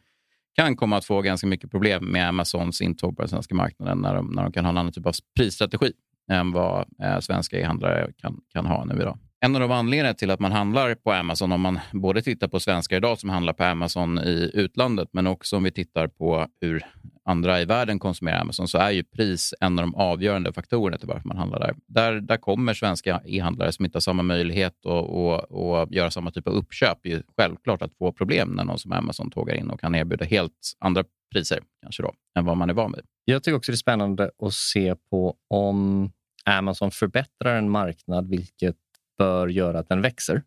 kan 0.56 0.76
komma 0.76 0.98
att 0.98 1.06
få 1.06 1.22
ganska 1.22 1.48
mycket 1.48 1.72
problem 1.72 2.06
med 2.06 2.28
Amazons 2.28 2.82
intåg 2.82 3.16
på 3.16 3.22
den 3.22 3.30
svenska 3.30 3.56
marknaden 3.56 3.98
när 3.98 4.16
de, 4.16 4.28
när 4.28 4.44
de 4.44 4.52
kan 4.52 4.66
ha 4.66 4.72
en 4.72 4.78
annan 4.78 4.94
typ 4.94 5.06
av 5.06 5.14
prisstrategi 5.38 5.94
än 6.32 6.52
vad 6.52 6.86
eh, 7.04 7.20
svenska 7.20 7.60
e-handlare 7.60 8.12
kan, 8.18 8.42
kan 8.54 8.66
ha 8.66 8.86
nu 8.86 8.96
idag. 9.02 9.18
En 9.40 9.56
av 9.56 9.62
de 9.62 9.72
anledningarna 9.72 10.14
till 10.14 10.32
att 10.32 10.40
man 10.40 10.52
handlar 10.52 10.96
på 10.96 11.12
Amazon, 11.12 11.52
om 11.52 11.62
man 11.62 11.80
både 11.92 12.22
tittar 12.22 12.48
på 12.48 12.60
svenskar 12.60 12.98
idag 12.98 13.20
som 13.20 13.30
handlar 13.30 13.54
på 13.54 13.64
Amazon 13.64 14.20
i 14.20 14.52
utlandet, 14.54 15.10
men 15.12 15.28
också 15.28 15.58
om 15.58 15.64
vi 15.64 15.72
tittar 15.72 16.08
på 16.08 16.48
hur 16.62 16.86
andra 17.26 17.62
i 17.62 17.66
världen 17.66 18.00
konsumerar 18.00 18.42
Amazon, 18.42 18.68
så 18.68 18.78
är 18.78 18.92
ju 18.92 19.04
pris 19.04 19.54
en 19.60 19.80
av 19.80 19.86
de 19.86 19.96
avgörande 19.96 20.54
faktorerna 20.54 20.98
till 20.98 21.08
varför 21.08 21.28
man 21.28 21.38
handlar 21.38 21.60
där. 21.60 21.76
Där, 21.88 22.22
där 22.22 22.38
kommer 22.38 22.74
svenska 22.74 23.22
e-handlare 23.26 23.72
som 23.72 23.86
inte 23.86 23.96
har 23.96 24.02
samma 24.02 24.24
möjlighet 24.24 24.86
att 24.86 25.92
göra 25.92 26.12
samma 26.12 26.32
typ 26.32 26.48
av 26.48 26.54
uppköp 26.54 27.06
ju 27.06 27.24
självklart 27.38 27.82
att 27.82 27.98
få 27.98 28.12
problem 28.12 28.50
när 28.50 28.64
någon 28.64 28.80
som 28.80 28.92
Amazon 28.92 29.32
tågar 29.32 29.56
in 29.56 29.70
och 29.70 29.80
kan 29.80 29.96
erbjuda 29.96 30.26
helt 30.26 30.74
andra 30.80 31.04
priser 31.32 31.60
kanske 31.82 32.04
då, 32.04 32.14
än 32.38 32.46
vad 32.46 32.58
man 32.58 32.70
är 32.70 32.74
van 32.74 32.92
vid. 32.92 33.06
Jag 33.26 33.44
tycker 33.44 33.58
också 33.58 33.72
det 33.72 33.76
är 33.76 33.78
spännande 33.78 34.32
att 34.40 34.54
se 34.54 34.96
på 34.96 35.38
om 35.48 36.12
Amazon 36.46 36.92
förbättrar 36.92 37.56
en 37.58 37.70
marknad, 37.70 38.30
vilket 38.30 38.78
bör 39.18 39.48
göra 39.48 39.80
att 39.80 39.90
den 39.90 40.02
växer, 40.02 40.44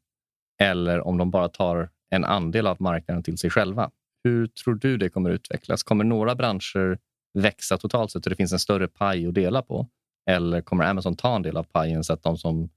eller 0.60 1.00
om 1.06 1.18
de 1.18 1.30
bara 1.30 1.48
tar 1.48 1.90
en 2.10 2.24
andel 2.24 2.66
av 2.66 2.76
marknaden 2.82 3.22
till 3.22 3.38
sig 3.38 3.50
själva. 3.50 3.90
Hur 4.24 4.46
tror 4.46 4.74
du 4.74 4.96
det 4.96 5.10
kommer 5.10 5.30
utvecklas? 5.30 5.82
Kommer 5.82 6.04
några 6.04 6.34
branscher 6.34 6.98
växa 7.34 7.78
totalt 7.78 8.10
sett 8.10 8.24
så 8.24 8.30
det 8.30 8.36
finns 8.36 8.52
en 8.52 8.58
större 8.58 8.88
paj 8.88 9.26
att 9.26 9.34
dela 9.34 9.62
på? 9.62 9.88
Eller 10.30 10.60
kommer 10.60 10.84
Amazon 10.84 11.16
ta 11.16 11.36
en 11.36 11.42
del 11.42 11.56
av 11.56 11.64
pajen 11.64 12.04
så 12.04 12.12
att 12.12 12.22
de 12.22 12.38
som 12.38 12.70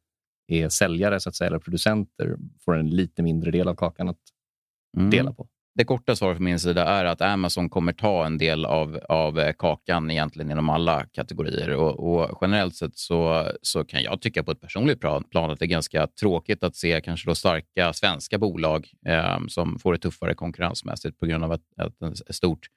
är 0.48 0.70
säljare 0.70 1.20
så 1.20 1.30
att 1.30 1.36
säga, 1.36 1.48
eller 1.48 1.60
producenter 1.60 2.38
får 2.66 2.78
en 2.78 2.90
lite 2.90 3.24
mindre 3.24 3.52
del 3.52 3.68
av 3.68 3.76
kakan 3.76 4.10
att 4.10 4.20
mm. 4.98 5.10
dela 5.10 5.34
på? 5.34 5.48
Det 5.73 5.84
korta 5.84 6.15
svaret 6.15 6.38
från 6.38 6.45
min 6.45 6.60
sida 6.60 6.86
är 6.86 7.05
att 7.05 7.21
Amazon 7.21 7.69
kommer 7.69 7.93
ta 7.93 8.25
en 8.25 8.38
del 8.38 8.65
av, 8.65 8.99
av 9.10 9.39
eh, 9.39 9.53
kakan 9.53 10.12
egentligen 10.12 10.51
inom 10.51 10.69
alla 10.69 11.05
kategorier. 11.05 11.75
Och, 11.75 11.99
och 11.99 12.38
generellt 12.41 12.75
sett 12.75 12.97
så, 12.97 13.51
så 13.62 13.84
kan 13.84 14.03
jag 14.03 14.21
tycka 14.21 14.43
på 14.43 14.51
ett 14.51 14.62
personligt 14.62 14.99
plan 14.99 15.23
att 15.34 15.60
det 15.60 15.65
är 15.65 15.67
ganska 15.67 16.07
tråkigt 16.07 16.63
att 16.63 16.75
se 16.75 17.01
kanske 17.01 17.29
då 17.29 17.36
starka 17.36 17.93
svenska 17.93 18.38
bolag 18.38 18.88
eh, 19.07 19.39
som 19.47 19.79
får 19.79 19.93
det 19.93 19.99
tuffare 19.99 20.34
konkurrensmässigt 20.34 21.19
på 21.19 21.25
grund 21.25 21.43
av 21.43 21.51
att, 21.51 21.63
att 21.77 22.01
ett 22.29 22.36
stort 22.36 22.67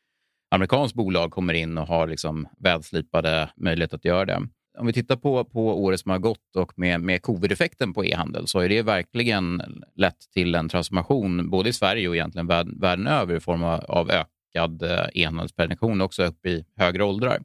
amerikanskt 0.51 0.95
bolag 0.95 1.31
kommer 1.31 1.55
in 1.55 1.79
och 1.79 1.89
har 1.89 2.07
liksom 2.07 2.49
välslipade 2.59 3.51
möjligheter 3.57 3.97
att 3.97 4.05
göra 4.05 4.25
det 4.25 4.49
om 4.79 4.87
vi 4.87 4.93
tittar 4.93 5.17
på, 5.17 5.45
på 5.45 5.83
året 5.85 6.01
som 6.01 6.11
har 6.11 6.19
gått 6.19 6.57
och 6.57 6.79
med, 6.79 7.01
med 7.01 7.23
covid-effekten 7.23 7.95
på 7.95 8.05
e-handel 8.05 8.47
så 8.47 8.61
har 8.61 8.69
det 8.69 8.83
verkligen 8.83 9.63
lett 9.97 10.19
till 10.33 10.55
en 10.55 10.69
transformation 10.69 11.51
både 11.51 11.69
i 11.69 11.73
Sverige 11.73 12.09
och 12.09 12.17
egentligen 12.17 12.47
världen, 12.47 12.81
världen 12.81 13.07
över 13.07 13.37
i 13.37 13.41
form 13.41 13.65
av, 13.65 13.85
av 13.85 14.11
ökad 14.11 14.83
eh, 14.83 15.07
e-handelspenetration 15.15 16.01
också 16.01 16.25
upp 16.25 16.47
i 16.47 16.65
högre 16.77 17.05
åldrar. 17.05 17.39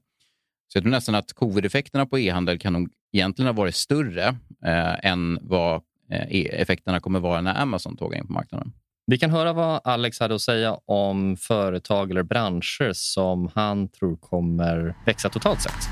Så 0.68 0.78
jag 0.78 0.84
tror 0.84 0.92
nästan 0.92 1.16
att 1.16 1.34
covid-effekterna 1.34 2.06
på 2.06 2.20
e-handel 2.20 2.60
kan 2.60 2.74
nog 2.74 2.90
egentligen 3.14 3.48
ha 3.48 3.54
varit 3.54 3.76
större 3.76 4.28
eh, 4.66 5.06
än 5.06 5.40
vad 5.42 5.82
eh, 6.12 6.28
e-, 6.30 6.62
effekterna 6.62 7.00
kommer 7.00 7.20
vara 7.20 7.42
när 7.42 7.62
Amazon 7.62 7.98
tågar 7.98 8.18
in 8.18 8.28
på 8.28 8.34
marknaden. 8.34 8.74
Vi 9.06 9.18
kan 9.18 9.30
höra 9.30 9.54
vad 9.54 9.82
Alex 9.84 10.20
hade 10.20 10.36
att 10.36 10.42
säga 10.42 10.78
om 10.86 11.38
företag 11.38 12.12
eller 12.12 12.24
branscher 12.24 12.92
som 12.94 13.52
han 13.56 13.88
tror 13.88 14.16
kommer 14.16 14.96
växa 15.06 15.30
totalt 15.30 15.62
sett. 15.62 15.90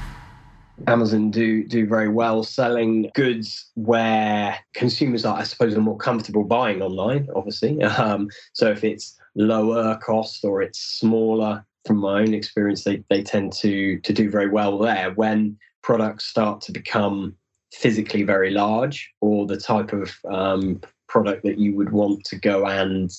Amazon 0.86 1.32
do 1.32 1.64
do 1.64 1.88
very 1.88 2.10
well 2.10 2.44
selling 2.44 3.10
goods 3.16 3.72
where 3.76 4.58
consumers 4.76 5.26
are, 5.26 5.38
I 5.38 5.44
suppose, 5.44 5.76
are 5.76 5.82
more 5.82 5.98
comfortable 5.98 6.44
buying 6.44 6.82
online. 6.82 7.28
Obviously, 7.36 7.82
um, 7.84 8.30
so 8.54 8.70
if 8.70 8.84
it's 8.84 9.20
lower 9.36 9.98
cost 9.98 10.46
or 10.46 10.62
it's 10.62 10.80
smaller, 10.80 11.66
from 11.86 11.98
my 11.98 12.22
own 12.22 12.34
experience, 12.34 12.84
they 12.84 13.04
they 13.10 13.24
tend 13.24 13.54
to 13.54 14.00
to 14.02 14.14
do 14.14 14.30
very 14.30 14.50
well 14.50 14.78
there. 14.78 15.12
When 15.12 15.58
products 15.82 16.26
start 16.26 16.62
to 16.62 16.72
become 16.72 17.36
physically 17.74 18.24
very 18.24 18.52
large 18.52 19.12
or 19.22 19.46
the 19.46 19.58
type 19.58 19.94
of 19.94 20.14
um, 20.30 20.82
product 21.08 21.44
that 21.44 21.58
you 21.58 21.76
would 21.76 21.92
want 21.92 22.24
to 22.26 22.36
go 22.36 22.66
and 22.66 23.10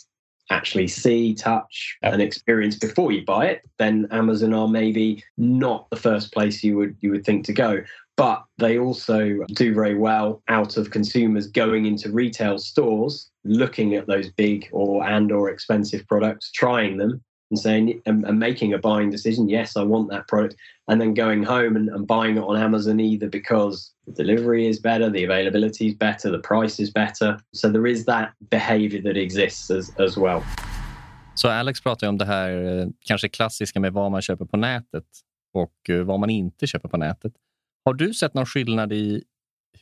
actually 0.51 0.89
see, 0.89 1.35
touch, 1.35 1.99
and 2.03 2.23
experience 2.23 2.77
before 2.77 3.13
you 3.13 3.25
buy 3.25 3.47
it, 3.47 3.63
then 3.79 4.09
Amazon 4.11 4.55
are 4.55 4.69
maybe 4.69 5.23
not 5.37 5.89
the 5.91 5.97
first 5.97 6.33
place 6.33 6.63
you 6.63 6.77
would 6.77 6.97
you 7.01 7.11
would 7.11 7.25
think 7.25 7.45
to 7.47 7.53
go. 7.53 7.83
But 8.17 8.45
they 8.59 8.79
also 8.79 9.45
do 9.55 9.73
very 9.73 9.95
well 9.95 10.43
out 10.49 10.77
of 10.77 10.91
consumers 10.91 11.47
going 11.47 11.87
into 11.87 12.11
retail 12.11 12.59
stores, 12.59 13.31
looking 13.45 13.95
at 13.95 14.09
those 14.09 14.29
big 14.31 14.69
or 14.73 15.05
and 15.05 15.31
or 15.31 15.51
expensive 15.51 16.05
products, 16.09 16.51
trying 16.51 16.97
them, 16.97 17.23
and 17.51 17.59
saying 17.59 18.03
and, 18.07 18.25
and, 18.25 18.39
making 18.39 18.75
a 18.75 18.79
buying 18.79 19.11
decision 19.11 19.49
yes 19.49 19.77
i 19.77 19.83
want 19.83 20.11
that 20.11 20.27
product 20.29 20.55
and 20.89 21.01
then 21.01 21.15
going 21.15 21.43
home 21.43 21.77
and, 21.77 21.89
and, 21.89 22.07
buying 22.07 22.37
it 22.37 22.43
on 22.43 22.57
amazon 22.57 23.01
either 23.01 23.29
because 23.29 23.93
the 24.07 24.13
delivery 24.13 24.67
is 24.67 24.81
better 24.81 25.11
the 25.11 25.25
availability 25.25 25.89
is 25.89 25.95
better 25.95 26.31
the 26.31 26.39
price 26.39 26.79
is 26.79 26.91
better 26.91 27.39
so 27.55 27.71
there 27.71 27.87
is 27.87 28.05
that 28.05 28.33
behavior 28.51 29.03
that 29.03 29.17
exists 29.17 29.71
as, 29.71 29.93
as 29.99 30.17
well 30.17 30.43
Så 31.39 31.49
Alex 31.49 31.81
pratar 31.81 32.09
om 32.09 32.19
det 32.19 32.25
här 32.25 32.79
eh, 32.81 32.89
kanske 33.01 33.29
klassiska 33.29 33.81
med 33.81 33.93
vad 33.93 34.11
man 34.11 34.23
köper 34.23 34.45
på 34.45 34.57
nätet 34.57 35.05
och 35.55 35.91
eh, 35.91 36.03
vad 36.03 36.21
man 36.21 36.31
inte 36.31 36.67
köper 36.67 36.89
på 36.89 36.97
nätet. 36.97 37.33
Har 37.85 37.95
du 37.95 38.15
sett 38.15 38.35
någon 38.35 38.47
skillnad 38.47 38.93
i 38.93 39.23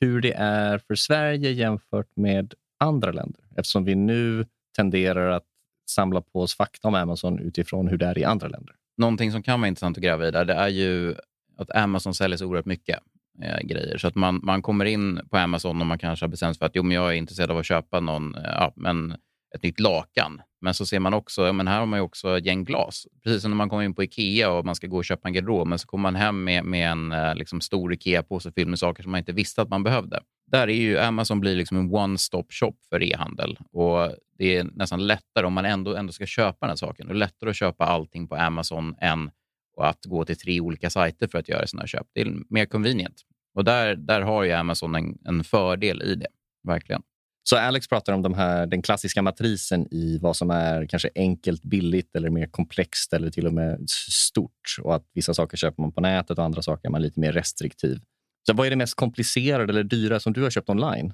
hur 0.00 0.20
det 0.20 0.32
är 0.36 0.78
för 0.78 0.94
Sverige 0.94 1.50
jämfört 1.50 2.16
med 2.16 2.54
andra 2.84 3.12
länder? 3.12 3.40
Eftersom 3.56 3.84
vi 3.84 3.94
nu 3.94 4.46
tenderar 4.76 5.30
att 5.30 5.44
samla 5.90 6.20
på 6.20 6.40
oss 6.40 6.56
fakta 6.56 6.88
om 6.88 6.94
Amazon 6.94 7.38
utifrån 7.38 7.88
hur 7.88 7.98
det 7.98 8.06
är 8.06 8.18
i 8.18 8.24
andra 8.24 8.48
länder. 8.48 8.74
Någonting 8.96 9.32
som 9.32 9.42
kan 9.42 9.60
vara 9.60 9.68
intressant 9.68 9.98
att 9.98 10.04
gräva 10.04 10.28
i 10.28 10.30
där, 10.30 10.44
det 10.44 10.54
är 10.54 10.68
ju 10.68 11.14
att 11.56 11.70
Amazon 11.70 12.14
säljer 12.14 12.36
så 12.36 12.46
oerhört 12.46 12.66
mycket 12.66 12.98
eh, 13.42 13.58
grejer. 13.58 13.98
Så 13.98 14.08
att 14.08 14.14
man, 14.14 14.40
man 14.42 14.62
kommer 14.62 14.84
in 14.84 15.20
på 15.30 15.36
Amazon 15.36 15.80
och 15.80 15.86
man 15.86 15.98
kanske 15.98 16.24
har 16.24 16.28
bestämt 16.28 16.56
sig 16.56 16.58
för 16.58 16.66
att 16.66 16.76
jo, 16.76 16.82
men 16.82 16.96
jag 16.96 17.08
är 17.08 17.16
intresserad 17.16 17.50
av 17.50 17.58
att 17.58 17.66
köpa 17.66 18.00
någon, 18.00 18.34
eh, 18.34 18.42
ja, 18.44 18.72
men 18.76 19.16
ett 19.56 19.62
nytt 19.62 19.80
lakan. 19.80 20.42
Men 20.60 20.74
så 20.74 20.86
ser 20.86 21.00
man 21.00 21.14
också, 21.14 21.46
ja, 21.46 21.52
men 21.52 21.68
här 21.68 21.78
har 21.78 21.86
man 21.86 21.98
ju 21.98 22.02
också 22.02 22.38
ett 22.38 22.44
gäng 22.44 22.64
glas. 22.64 23.06
Precis 23.24 23.42
som 23.42 23.50
när 23.50 23.56
man 23.56 23.68
kommer 23.68 23.82
in 23.82 23.94
på 23.94 24.04
Ikea 24.04 24.50
och 24.50 24.64
man 24.64 24.74
ska 24.74 24.86
gå 24.86 24.96
och 24.96 25.04
köpa 25.04 25.28
en 25.28 25.34
garderob, 25.34 25.68
men 25.68 25.78
så 25.78 25.86
kommer 25.86 26.02
man 26.02 26.14
hem 26.16 26.44
med, 26.44 26.64
med 26.64 26.90
en 26.90 27.12
eh, 27.12 27.34
liksom, 27.34 27.60
stor 27.60 27.92
Ikea-påse 27.92 28.52
fylld 28.52 28.70
med 28.70 28.78
saker 28.78 29.02
som 29.02 29.12
man 29.12 29.18
inte 29.18 29.32
visste 29.32 29.62
att 29.62 29.68
man 29.68 29.82
behövde. 29.82 30.20
Där 30.46 30.68
är 30.68 30.74
ju 30.74 30.98
Amazon 30.98 31.40
blir 31.40 31.56
liksom 31.56 31.76
en 31.76 31.90
one-stop 31.90 32.46
shop 32.50 32.76
för 32.88 33.02
e-handel 33.02 33.58
och 33.72 34.14
det 34.38 34.56
är 34.56 34.64
nästan 34.64 35.06
lättare 35.06 35.46
om 35.46 35.52
man 35.52 35.64
ändå, 35.64 35.96
ändå 35.96 36.12
ska 36.12 36.26
köpa 36.26 36.58
den 36.60 36.68
här 36.68 36.76
saken. 36.76 37.06
Det 37.06 37.12
är 37.12 37.16
lättare 37.16 37.50
att 37.50 37.56
köpa 37.56 37.84
allting 37.84 38.28
på 38.28 38.36
Amazon 38.36 38.94
än 39.00 39.30
att 39.76 40.04
gå 40.04 40.24
till 40.24 40.38
tre 40.38 40.60
olika 40.60 40.90
sajter 40.90 41.28
för 41.28 41.38
att 41.38 41.48
göra 41.48 41.66
sina 41.66 41.86
köp. 41.86 42.06
Det 42.12 42.20
är 42.20 42.36
mer 42.48 42.66
convenient. 42.66 43.22
Och 43.54 43.64
där, 43.64 43.96
där 43.96 44.20
har 44.20 44.42
ju 44.42 44.52
Amazon 44.52 44.94
en, 44.94 45.18
en 45.24 45.44
fördel 45.44 46.02
i 46.02 46.14
det, 46.14 46.28
verkligen. 46.62 47.02
Så 47.48 47.56
Alex 47.56 47.88
pratar 47.88 48.12
om 48.12 48.22
de 48.22 48.34
här, 48.34 48.66
den 48.66 48.82
klassiska 48.82 49.22
matrisen 49.22 49.94
i 49.94 50.18
vad 50.18 50.36
som 50.36 50.50
är 50.50 50.86
kanske 50.86 51.10
enkelt, 51.14 51.62
billigt 51.62 52.16
eller 52.16 52.30
mer 52.30 52.46
komplext 52.46 53.12
eller 53.12 53.30
till 53.30 53.46
och 53.46 53.52
med 53.52 53.90
stort. 54.10 54.76
Och 54.82 54.94
att 54.94 55.10
vissa 55.14 55.34
saker 55.34 55.56
köper 55.56 55.82
man 55.82 55.92
på 55.92 56.00
nätet 56.00 56.38
och 56.38 56.44
andra 56.44 56.62
saker 56.62 56.88
är 56.88 56.92
man 56.92 57.02
lite 57.02 57.20
mer 57.20 57.32
restriktiv. 57.32 58.00
Så 58.46 58.52
vad 58.54 58.66
är 58.66 58.70
det 58.70 58.76
mest 58.76 58.94
komplicerade 58.94 59.72
eller 59.72 59.84
dyra 59.84 60.20
som 60.20 60.32
du 60.32 60.42
har 60.42 60.50
köpt 60.50 60.68
online? 60.68 61.12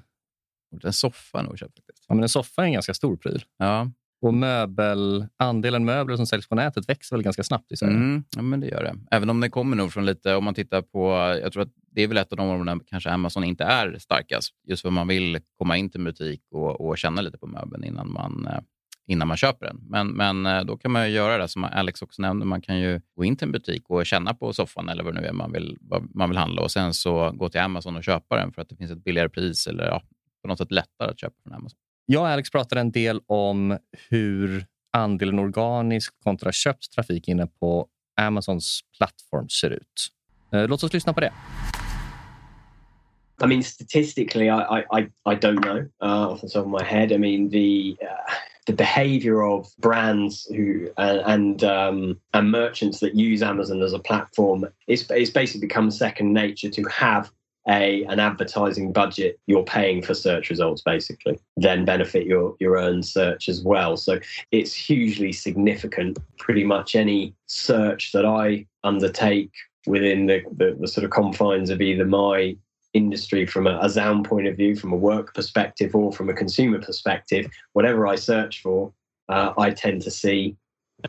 En 0.83 0.93
soffa 0.93 1.45
jag 1.49 1.59
köpt. 1.59 1.79
Faktiskt. 1.85 2.05
Ja, 2.07 2.15
men 2.15 2.23
en 2.23 2.29
soffa 2.29 2.61
är 2.61 2.65
en 2.65 2.73
ganska 2.73 2.93
stor 2.93 3.17
pryl. 3.17 3.45
Ja. 3.57 3.91
Och 4.23 4.33
möbel, 4.33 5.25
andelen 5.37 5.85
möbler 5.85 6.15
som 6.15 6.27
säljs 6.27 6.47
på 6.47 6.55
nätet 6.55 6.89
växer 6.89 7.15
väl 7.15 7.23
ganska 7.23 7.43
snabbt 7.43 7.71
i 7.71 7.77
Sverige? 7.77 7.95
Mm, 7.95 8.23
ja, 8.35 8.41
men 8.41 8.59
det 8.59 8.67
gör 8.67 8.83
det. 8.83 8.95
Även 9.11 9.29
om 9.29 9.39
det 9.39 9.49
kommer 9.49 9.75
nog 9.75 9.93
från 9.93 10.05
lite, 10.05 10.35
om 10.35 10.43
man 10.43 10.53
tittar 10.53 10.81
på, 10.81 11.09
jag 11.41 11.53
tror 11.53 11.63
att 11.63 11.71
det 11.91 12.01
är 12.03 12.07
väl 12.07 12.17
ett 12.17 12.31
av 12.31 12.37
de 12.37 12.49
områdena 12.49 12.79
kanske 12.85 13.09
Amazon 13.09 13.43
inte 13.43 13.63
är 13.63 13.97
starkast. 13.99 14.53
Just 14.67 14.81
för 14.81 14.89
man 14.89 15.07
vill 15.07 15.39
komma 15.57 15.77
in 15.77 15.89
till 15.89 15.99
en 15.99 16.05
butik 16.05 16.41
och, 16.51 16.81
och 16.81 16.97
känna 16.97 17.21
lite 17.21 17.37
på 17.37 17.47
möbeln 17.47 17.83
innan 17.83 18.11
man, 18.11 18.47
eh, 18.47 18.59
innan 19.07 19.27
man 19.27 19.37
köper 19.37 19.65
den. 19.65 19.79
Men, 19.89 20.07
men 20.07 20.45
eh, 20.45 20.63
då 20.63 20.77
kan 20.77 20.91
man 20.91 21.11
göra 21.11 21.37
det 21.37 21.47
som 21.47 21.63
Alex 21.63 22.01
också 22.01 22.21
nämnde. 22.21 22.45
Man 22.45 22.61
kan 22.61 22.79
ju 22.79 23.01
gå 23.15 23.25
in 23.25 23.35
till 23.35 23.45
en 23.45 23.51
butik 23.51 23.83
och 23.89 24.05
känna 24.05 24.33
på 24.33 24.53
soffan 24.53 24.89
eller 24.89 25.03
vad 25.03 25.15
det 25.15 25.21
nu 25.21 25.27
är 25.27 25.33
man 25.33 25.51
vill, 25.51 25.77
man 26.13 26.29
vill 26.29 26.37
handla 26.37 26.61
och 26.61 26.71
sen 26.71 26.93
så 26.93 27.31
gå 27.31 27.49
till 27.49 27.61
Amazon 27.61 27.95
och 27.95 28.03
köpa 28.03 28.35
den 28.35 28.51
för 28.51 28.61
att 28.61 28.69
det 28.69 28.75
finns 28.75 28.91
ett 28.91 29.03
billigare 29.03 29.29
pris 29.29 29.67
eller 29.67 29.85
ja, 29.85 30.01
på 30.41 30.47
något 30.47 30.57
sätt 30.57 30.71
lättare 30.71 31.11
att 31.11 31.19
köpa 31.19 31.35
från 31.43 31.53
Amazon. 31.53 31.79
Jag 32.05 32.21
och 32.21 32.27
Alex 32.27 32.51
pratade 32.51 32.81
en 32.81 32.91
del 32.91 33.21
om 33.27 33.77
hur 34.09 34.65
andelen 34.93 35.39
organisk 35.39 36.13
kontra 36.23 36.51
köpt 36.51 36.91
trafik 36.91 37.27
inne 37.27 37.47
på 37.59 37.87
Amazons 38.21 38.81
plattform 38.97 39.49
ser 39.49 39.69
ut. 39.69 40.07
Eh, 40.53 40.67
låt 40.67 40.83
oss 40.83 40.93
lyssna 40.93 41.13
på 41.13 41.19
det. 41.19 41.31
I 43.43 43.47
mean, 43.47 43.63
statistically, 43.63 44.45
I 44.45 44.83
I, 44.91 45.09
I 45.25 45.35
don't 45.35 45.61
know 45.61 45.77
uh, 46.03 46.31
off 46.31 46.41
the 46.41 46.47
top 46.47 46.65
of 46.65 46.71
my 46.71 46.83
head. 46.83 47.11
I 47.11 47.17
mean, 47.17 47.49
the 47.49 47.97
uh, 48.01 48.33
the 48.67 48.73
behavior 48.73 49.41
of 49.41 49.67
brands 49.77 50.47
who 50.55 50.87
uh, 50.97 51.23
and 51.25 51.63
um, 51.63 52.19
and 52.33 52.51
merchants 52.51 52.99
that 52.99 53.15
use 53.15 53.45
Amazon 53.45 53.81
as 53.81 53.93
a 53.93 53.99
platform 53.99 54.65
is 54.87 55.09
it's 55.09 55.31
basically 55.31 55.67
become 55.67 55.91
second 55.91 56.33
nature 56.33 56.69
to 56.69 56.83
have 56.83 57.31
a 57.69 58.03
an 58.05 58.19
advertising 58.19 58.91
budget 58.91 59.39
you're 59.47 59.63
paying 59.63 60.01
for 60.01 60.13
search 60.13 60.49
results 60.49 60.81
basically 60.81 61.39
then 61.55 61.85
benefit 61.85 62.25
your 62.25 62.55
your 62.59 62.77
own 62.77 63.01
search 63.01 63.47
as 63.47 63.61
well. 63.61 63.95
So 63.97 64.19
it's 64.51 64.73
hugely 64.73 65.31
significant. 65.31 66.19
Pretty 66.37 66.63
much 66.63 66.95
any 66.95 67.33
search 67.47 68.11
that 68.11 68.25
i 68.25 68.65
undertake 68.83 69.51
within 69.85 70.25
the, 70.25 70.41
the, 70.57 70.77
the 70.79 70.87
sort 70.87 71.03
of 71.05 71.11
confines 71.11 71.69
of 71.69 71.81
either 71.81 72.05
my 72.05 72.55
industry 72.93 73.45
from 73.45 73.67
a, 73.67 73.77
a 73.81 73.89
Zound 73.89 74.25
point 74.25 74.47
of 74.47 74.55
view, 74.55 74.75
from 74.75 74.93
a 74.93 74.97
work 74.97 75.33
perspective, 75.33 75.95
or 75.95 76.11
from 76.11 76.29
a 76.29 76.33
consumer 76.33 76.79
perspective, 76.79 77.49
whatever 77.73 78.07
I 78.07 78.15
search 78.15 78.61
for, 78.61 78.93
uh, 79.29 79.53
I 79.57 79.71
tend 79.71 80.01
to 80.03 80.11
see 80.11 80.55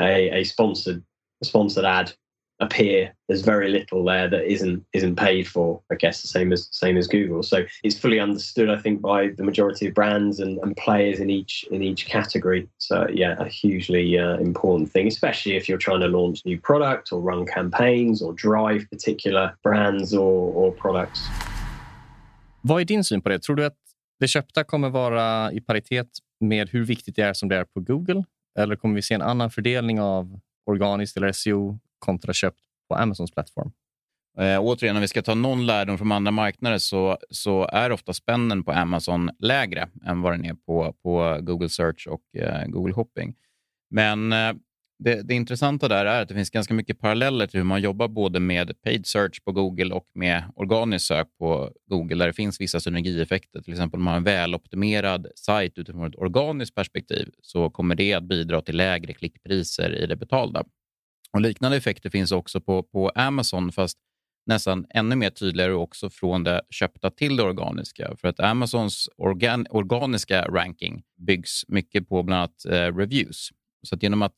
a, 0.01 0.41
a 0.41 0.45
sponsored 0.45 1.03
sponsored 1.43 1.85
ad 1.85 2.13
appear 2.61 3.13
there's 3.29 3.43
very 3.43 3.69
little 3.69 4.05
there 4.05 4.29
that 4.29 4.45
isn't 4.45 4.85
isn't 4.93 5.17
paid 5.17 5.47
for 5.49 5.81
i 5.91 5.95
guess 5.95 6.23
the 6.23 6.29
same 6.29 6.53
as 6.53 6.69
same 6.71 6.97
as 6.97 7.09
google. 7.09 7.43
So 7.43 7.65
it's 7.83 7.99
fully 7.99 8.21
understood 8.21 8.71
i 8.71 8.79
think 8.79 9.01
by 9.01 9.29
the 9.37 9.43
majority 9.43 9.89
of 9.89 9.95
brands 9.95 10.41
and, 10.41 10.59
and 10.59 10.77
players 10.77 11.19
in 11.21 11.31
each 11.31 11.67
in 11.71 11.83
each 11.83 12.07
category. 12.07 12.69
So 12.79 13.07
yeah 13.13 13.35
a 13.39 13.49
hugely 13.49 14.19
uh, 14.19 14.39
important 14.39 14.93
thing 14.93 15.09
especially 15.09 15.57
if 15.57 15.69
you're 15.69 15.85
trying 15.89 16.01
to 16.01 16.09
launch 16.09 16.45
new 16.45 16.61
product 16.61 17.13
or 17.13 17.21
run 17.21 17.47
campaigns 17.47 18.23
or 18.23 18.33
drive 18.33 18.89
particular 18.91 19.55
brands 19.63 20.15
or, 20.15 20.53
or 20.55 20.73
products. 20.73 21.21
Vad 22.61 22.81
är 22.81 22.85
din 22.85 23.05
syn 23.05 23.23
på 23.23 23.29
det? 23.29 23.39
Tror 23.39 23.57
du 23.57 23.65
att 23.65 23.77
det 24.21 24.29
köpta 24.29 24.65
kommer 24.65 24.91
vara 24.91 25.53
i 25.53 25.61
paritet 25.61 26.09
med 26.41 26.69
hur 26.71 26.85
viktigt 26.85 27.17
det 27.17 27.23
är 27.23 27.33
som 27.33 27.49
det 27.49 27.57
är 27.57 27.65
på 27.65 27.81
google? 27.81 28.25
Eller 28.59 28.77
kommer 28.77 28.95
vi 28.95 29.03
se 29.03 29.15
en 29.15 29.23
annan 29.23 29.51
fördelning 29.51 30.01
av 30.01 30.41
organiskt 30.67 31.17
eller 31.17 31.33
SEO 31.33 31.79
kontra 32.05 32.33
köpt 32.33 32.61
på 32.89 32.95
Amazons 32.95 33.31
plattform. 33.31 33.73
Eh, 34.39 34.61
återigen, 34.61 34.97
om 34.97 35.03
vi 35.03 35.09
ska 35.09 35.23
ta 35.23 35.35
någon 35.35 35.67
lärdom 35.67 35.99
från 35.99 36.13
andra 36.13 36.31
marknader 36.31 36.79
så, 36.79 37.19
så 37.31 37.69
är 37.73 37.93
ofta 37.93 38.13
spännen 38.13 38.63
på 38.63 38.73
Amazon 38.73 39.31
lägre 39.39 39.89
än 40.05 40.23
vad 40.23 40.33
den 40.33 40.45
är 40.45 40.55
på, 40.55 40.95
på 41.03 41.39
Google 41.41 41.69
Search 41.69 42.07
och 42.07 42.37
eh, 42.37 42.67
Google 42.67 42.95
Shopping. 42.95 43.35
Men 43.91 44.33
eh, 44.33 44.53
det, 44.99 45.23
det, 45.23 45.35
intressanta 45.35 45.89
där 45.89 46.07
är 46.07 46.23
att 46.23 46.29
det 46.29 46.35
finns 46.35 46.51
ganska 46.51 46.75
mycket 46.75 47.01
paralleller 47.01 47.47
till 47.47 47.61
hur 47.61 47.65
man 47.65 47.81
jobbar 47.81 48.09
både 48.09 48.41
med 48.41 48.83
paid 48.83 49.07
search 49.07 49.45
på 49.45 49.53
Google 49.53 49.95
och 49.95 50.07
med 50.15 50.45
organiskt 50.57 51.07
sök 51.07 51.29
på 51.39 51.71
Google, 51.87 52.17
där 52.17 52.27
det 52.27 52.33
finns 52.33 52.61
vissa 52.61 52.81
synergieffekter. 52.81 53.63
Till 53.63 53.73
exempel 53.73 53.99
om 53.99 54.05
man 54.05 54.13
har 54.13 54.19
en 54.19 54.25
väloptimerad 54.25 55.27
sajt 55.37 55.79
utifrån 55.79 56.09
ett 56.09 56.17
organiskt 56.17 56.75
perspektiv 56.75 57.31
så 57.43 57.71
kommer 57.71 57.95
det 57.95 58.15
att 58.15 58.25
bidra 58.25 58.61
till 58.61 58.77
lägre 58.77 59.13
klickpriser 59.13 59.95
i 60.03 60.07
det 60.07 60.17
betalda. 60.17 60.65
Och 61.35 61.41
liknande 61.41 61.77
effekter 61.77 62.11
finns 62.11 62.33
också 62.33 62.61
på, 62.61 62.83
på 62.83 63.09
Amazon, 63.09 63.73
fast 63.73 63.99
nästan 64.47 64.87
ännu 64.91 65.17
mer 65.17 65.31
tydligare 65.31 65.73
också 65.73 66.11
från 66.11 66.45
det 66.45 66.63
köpta 66.71 67.11
till 67.11 67.37
det 67.37 67.43
organiska. 67.43 68.17
För 68.17 68.29
att 68.29 68.41
Amazons 68.41 69.09
organ, 69.17 69.67
organiska 69.71 70.43
ranking 70.43 71.03
byggs 71.27 71.65
mycket 71.69 72.09
på 72.09 72.23
bland 72.23 72.39
annat 72.39 72.65
eh, 72.65 72.97
reviews. 72.97 73.49
Så 73.83 73.95
att 73.95 74.03
genom 74.03 74.23
att 74.23 74.35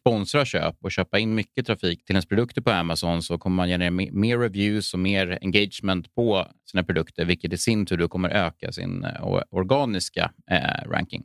sponsra 0.00 0.44
köp 0.44 0.76
och 0.80 0.92
köpa 0.92 1.18
in 1.18 1.34
mycket 1.34 1.66
trafik 1.66 2.04
till 2.04 2.14
ens 2.14 2.26
produkter 2.26 2.62
på 2.62 2.70
Amazon 2.70 3.22
så 3.22 3.38
kommer 3.38 3.56
man 3.56 3.68
generera 3.68 4.10
mer 4.12 4.38
reviews 4.38 4.94
och 4.94 5.00
mer 5.00 5.38
engagement 5.42 6.14
på 6.14 6.46
sina 6.70 6.84
produkter, 6.84 7.24
vilket 7.24 7.52
i 7.52 7.58
sin 7.58 7.86
tur 7.86 8.08
kommer 8.08 8.30
öka 8.30 8.72
sin 8.72 9.04
eh, 9.04 9.42
organiska 9.50 10.32
eh, 10.50 10.90
ranking. 10.90 11.24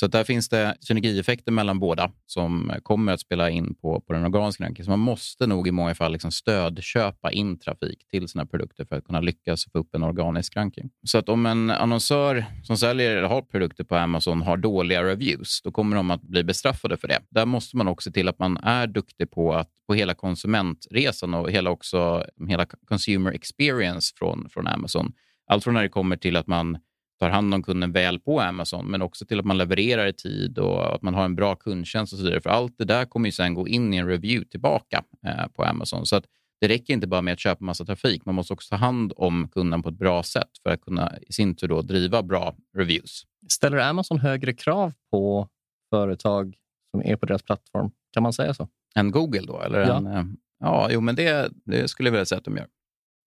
Så 0.00 0.06
där 0.06 0.24
finns 0.24 0.48
det 0.48 0.76
synergieffekter 0.80 1.52
mellan 1.52 1.78
båda 1.78 2.10
som 2.26 2.72
kommer 2.82 3.12
att 3.12 3.20
spela 3.20 3.50
in 3.50 3.74
på, 3.74 4.00
på 4.00 4.12
den 4.12 4.24
organiska 4.24 4.64
rankingen. 4.64 4.84
Så 4.84 4.90
man 4.90 4.98
måste 4.98 5.46
nog 5.46 5.68
i 5.68 5.70
många 5.70 5.94
fall 5.94 6.12
liksom 6.12 6.32
stödköpa 6.32 7.32
in 7.32 7.58
trafik 7.58 8.08
till 8.10 8.28
sina 8.28 8.46
produkter 8.46 8.84
för 8.84 8.96
att 8.96 9.04
kunna 9.04 9.20
lyckas 9.20 9.64
få 9.72 9.78
upp 9.78 9.94
en 9.94 10.02
organisk 10.02 10.56
ranking. 10.56 10.90
Så 11.06 11.18
att 11.18 11.28
om 11.28 11.46
en 11.46 11.70
annonsör 11.70 12.44
som 12.62 12.76
säljer 12.76 13.16
eller 13.16 13.28
har 13.28 13.42
produkter 13.42 13.84
på 13.84 13.96
Amazon 13.96 14.42
har 14.42 14.56
dåliga 14.56 15.04
reviews, 15.04 15.62
då 15.62 15.72
kommer 15.72 15.96
de 15.96 16.10
att 16.10 16.22
bli 16.22 16.44
bestraffade 16.44 16.96
för 16.96 17.08
det. 17.08 17.20
Där 17.30 17.46
måste 17.46 17.76
man 17.76 17.88
också 17.88 18.10
se 18.10 18.14
till 18.14 18.28
att 18.28 18.38
man 18.38 18.56
är 18.56 18.86
duktig 18.86 19.30
på 19.30 19.54
att 19.54 19.70
på 19.86 19.94
hela 19.94 20.14
konsumentresan 20.14 21.34
och 21.34 21.50
hela, 21.50 21.70
också, 21.70 22.24
hela 22.48 22.66
consumer 22.88 23.32
experience 23.32 24.14
från, 24.16 24.48
från 24.50 24.66
Amazon 24.66 25.12
Allt 25.46 25.64
från 25.64 25.74
när 25.74 25.82
det 25.82 25.88
kommer 25.88 26.16
till 26.16 26.36
att 26.36 26.46
man 26.46 26.78
tar 27.18 27.30
hand 27.30 27.54
om 27.54 27.62
kunden 27.62 27.92
väl 27.92 28.20
på 28.20 28.40
Amazon, 28.40 28.86
men 28.86 29.02
också 29.02 29.26
till 29.26 29.38
att 29.38 29.44
man 29.44 29.58
levererar 29.58 30.06
i 30.06 30.12
tid 30.12 30.58
och 30.58 30.94
att 30.94 31.02
man 31.02 31.14
har 31.14 31.24
en 31.24 31.34
bra 31.34 31.54
kundtjänst 31.56 32.12
och 32.12 32.18
så 32.18 32.24
vidare. 32.24 32.40
För 32.40 32.50
allt 32.50 32.78
det 32.78 32.84
där 32.84 33.04
kommer 33.04 33.28
ju 33.28 33.32
sen 33.32 33.54
gå 33.54 33.68
in 33.68 33.94
i 33.94 33.96
en 33.96 34.08
review 34.08 34.50
tillbaka 34.50 35.04
eh, 35.26 35.46
på 35.54 35.64
Amazon. 35.64 36.06
Så 36.06 36.16
att 36.16 36.24
det 36.60 36.68
räcker 36.68 36.94
inte 36.94 37.06
bara 37.06 37.22
med 37.22 37.32
att 37.32 37.40
köpa 37.40 37.64
massa 37.64 37.84
trafik. 37.84 38.24
Man 38.24 38.34
måste 38.34 38.52
också 38.52 38.68
ta 38.70 38.76
hand 38.76 39.12
om 39.16 39.48
kunden 39.48 39.82
på 39.82 39.88
ett 39.88 39.98
bra 39.98 40.22
sätt 40.22 40.50
för 40.62 40.70
att 40.70 40.80
kunna 40.80 41.12
i 41.22 41.32
sin 41.32 41.54
tur 41.54 41.68
då 41.68 41.82
driva 41.82 42.22
bra 42.22 42.54
reviews. 42.76 43.22
Ställer 43.48 43.78
Amazon 43.78 44.18
högre 44.18 44.52
krav 44.52 44.92
på 45.10 45.48
företag 45.90 46.56
som 46.90 47.02
är 47.02 47.16
på 47.16 47.26
deras 47.26 47.42
plattform? 47.42 47.90
Kan 48.12 48.22
man 48.22 48.32
säga 48.32 48.54
så? 48.54 48.68
Än 48.94 49.10
Google 49.10 49.46
då? 49.46 49.60
Eller 49.60 49.80
ja. 49.80 49.96
En, 49.96 50.06
eh, 50.06 50.24
ja, 50.60 50.88
jo, 50.90 51.00
men 51.00 51.14
det, 51.14 51.50
det 51.64 51.88
skulle 51.88 52.06
jag 52.06 52.12
vilja 52.12 52.26
säga 52.26 52.38
att 52.38 52.44
de 52.44 52.56
gör. 52.56 52.66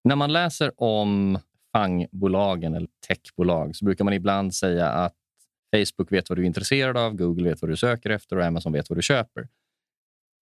När 0.04 0.16
man 0.16 0.34
läser 0.34 0.72
om 0.84 1.40
fangbolagen 1.72 2.74
eller 2.74 2.88
techbolag 3.08 3.76
så 3.76 3.86
brukar 3.86 4.06
man 4.06 4.14
ibland 4.14 4.56
säga 4.56 4.90
att 4.90 5.16
Facebook 5.76 6.12
vet 6.12 6.30
vad 6.30 6.38
du 6.38 6.42
är 6.42 6.48
intresserad 6.48 6.98
av, 6.98 7.14
Google 7.16 7.50
vet 7.50 7.62
vad 7.62 7.72
du 7.72 7.78
söker 7.78 8.10
efter 8.10 8.36
och 8.36 8.46
Amazon 8.46 8.74
vet 8.74 8.90
vad 8.90 8.98
du 8.98 9.02
köper. 9.02 9.48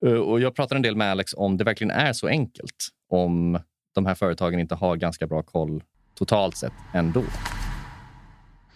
Eh, 0.06 0.14
och 0.14 0.42
Jag 0.42 0.56
pratar 0.56 0.76
en 0.76 0.82
del 0.82 0.96
med 0.96 1.12
Alex 1.12 1.34
om 1.34 1.58
det 1.58 1.64
verkligen 1.64 1.92
är 1.92 2.14
så 2.14 2.28
enkelt 2.28 2.88
om 3.10 3.60
de 3.96 4.06
här 4.06 4.16
företagen 4.16 4.60
inte 4.60 4.76
har 4.76 4.96
ganska 4.96 5.28
bra 5.28 5.44
koll 5.44 5.84
totalt 6.16 6.58
sett 6.58 6.74
ändå. 6.94 7.24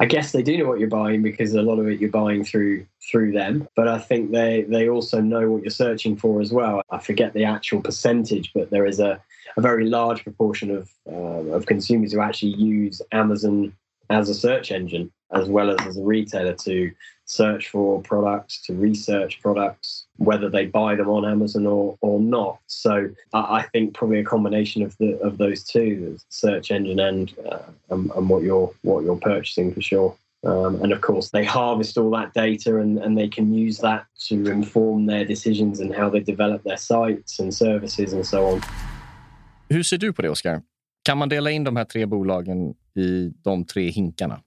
I 0.01 0.05
guess 0.05 0.31
they 0.31 0.41
do 0.41 0.57
know 0.57 0.65
what 0.67 0.79
you're 0.79 0.89
buying 0.89 1.21
because 1.21 1.53
a 1.53 1.61
lot 1.61 1.77
of 1.77 1.87
it 1.87 1.99
you're 1.99 2.09
buying 2.09 2.43
through 2.43 2.87
through 3.11 3.33
them. 3.33 3.67
But 3.75 3.87
I 3.87 3.99
think 3.99 4.31
they 4.31 4.63
they 4.63 4.89
also 4.89 5.21
know 5.21 5.51
what 5.51 5.61
you're 5.61 5.69
searching 5.69 6.17
for 6.17 6.41
as 6.41 6.51
well. 6.51 6.81
I 6.89 6.97
forget 6.97 7.33
the 7.33 7.45
actual 7.45 7.81
percentage, 7.81 8.51
but 8.55 8.71
there 8.71 8.87
is 8.87 8.99
a, 8.99 9.21
a 9.57 9.61
very 9.61 9.85
large 9.85 10.23
proportion 10.23 10.71
of 10.71 10.89
uh, 11.07 11.53
of 11.55 11.67
consumers 11.67 12.13
who 12.13 12.19
actually 12.19 12.53
use 12.53 12.99
Amazon 13.11 13.73
as 14.09 14.27
a 14.27 14.33
search 14.33 14.71
engine 14.71 15.11
as 15.33 15.47
well 15.47 15.69
as 15.69 15.87
as 15.87 15.97
a 15.97 16.03
retailer 16.03 16.53
to 16.53 16.91
search 17.25 17.69
for 17.69 18.01
products, 18.01 18.61
to 18.61 18.73
research 18.73 19.41
products, 19.41 20.05
whether 20.17 20.49
they 20.49 20.65
buy 20.65 20.95
them 20.95 21.09
on 21.09 21.25
Amazon 21.25 21.65
or, 21.65 21.97
or 22.01 22.19
not. 22.19 22.59
So 22.67 23.09
I, 23.33 23.63
think 23.71 23.93
probably 23.93 24.19
a 24.19 24.23
combination 24.23 24.83
of 24.83 24.97
the 24.97 25.17
of 25.19 25.37
those 25.37 25.63
two, 25.63 25.89
the 26.17 26.23
search 26.29 26.71
engine 26.71 26.99
and, 26.99 27.33
uh, 27.49 27.59
and 27.89 28.11
and 28.11 28.29
what 28.29 28.43
you're 28.43 28.71
what 28.81 29.03
you're 29.03 29.15
purchasing 29.15 29.73
for 29.73 29.81
sure. 29.81 30.15
Um, 30.43 30.81
and 30.81 30.91
of 30.91 31.01
course, 31.01 31.29
they 31.29 31.45
harvest 31.45 31.97
all 31.97 32.09
that 32.11 32.33
data 32.33 32.77
and, 32.77 32.97
and 32.97 33.15
they 33.15 33.27
can 33.27 33.53
use 33.53 33.77
that 33.79 34.05
to 34.27 34.35
inform 34.51 35.05
their 35.05 35.23
decisions 35.23 35.79
and 35.79 35.93
how 35.93 36.09
they 36.09 36.19
develop 36.19 36.63
their 36.63 36.77
sites 36.77 37.39
and 37.39 37.53
services 37.53 38.13
and 38.13 38.25
so 38.25 38.45
on. 38.47 38.61
Hur 39.69 39.83
ser 39.83 39.97
du 39.97 40.13
på 40.13 40.21
det, 40.21 40.29
Oskar? 40.29 40.61
Kan 41.03 41.17
man 41.17 41.29
dela 41.29 41.51
in 41.51 41.63
de 41.63 41.75
här 41.75 41.85
tre 41.85 42.05
bolagen 42.05 42.75
i 42.95 43.31
de 43.43 43.65
tre 43.65 43.89
hinkarna? 43.89 44.41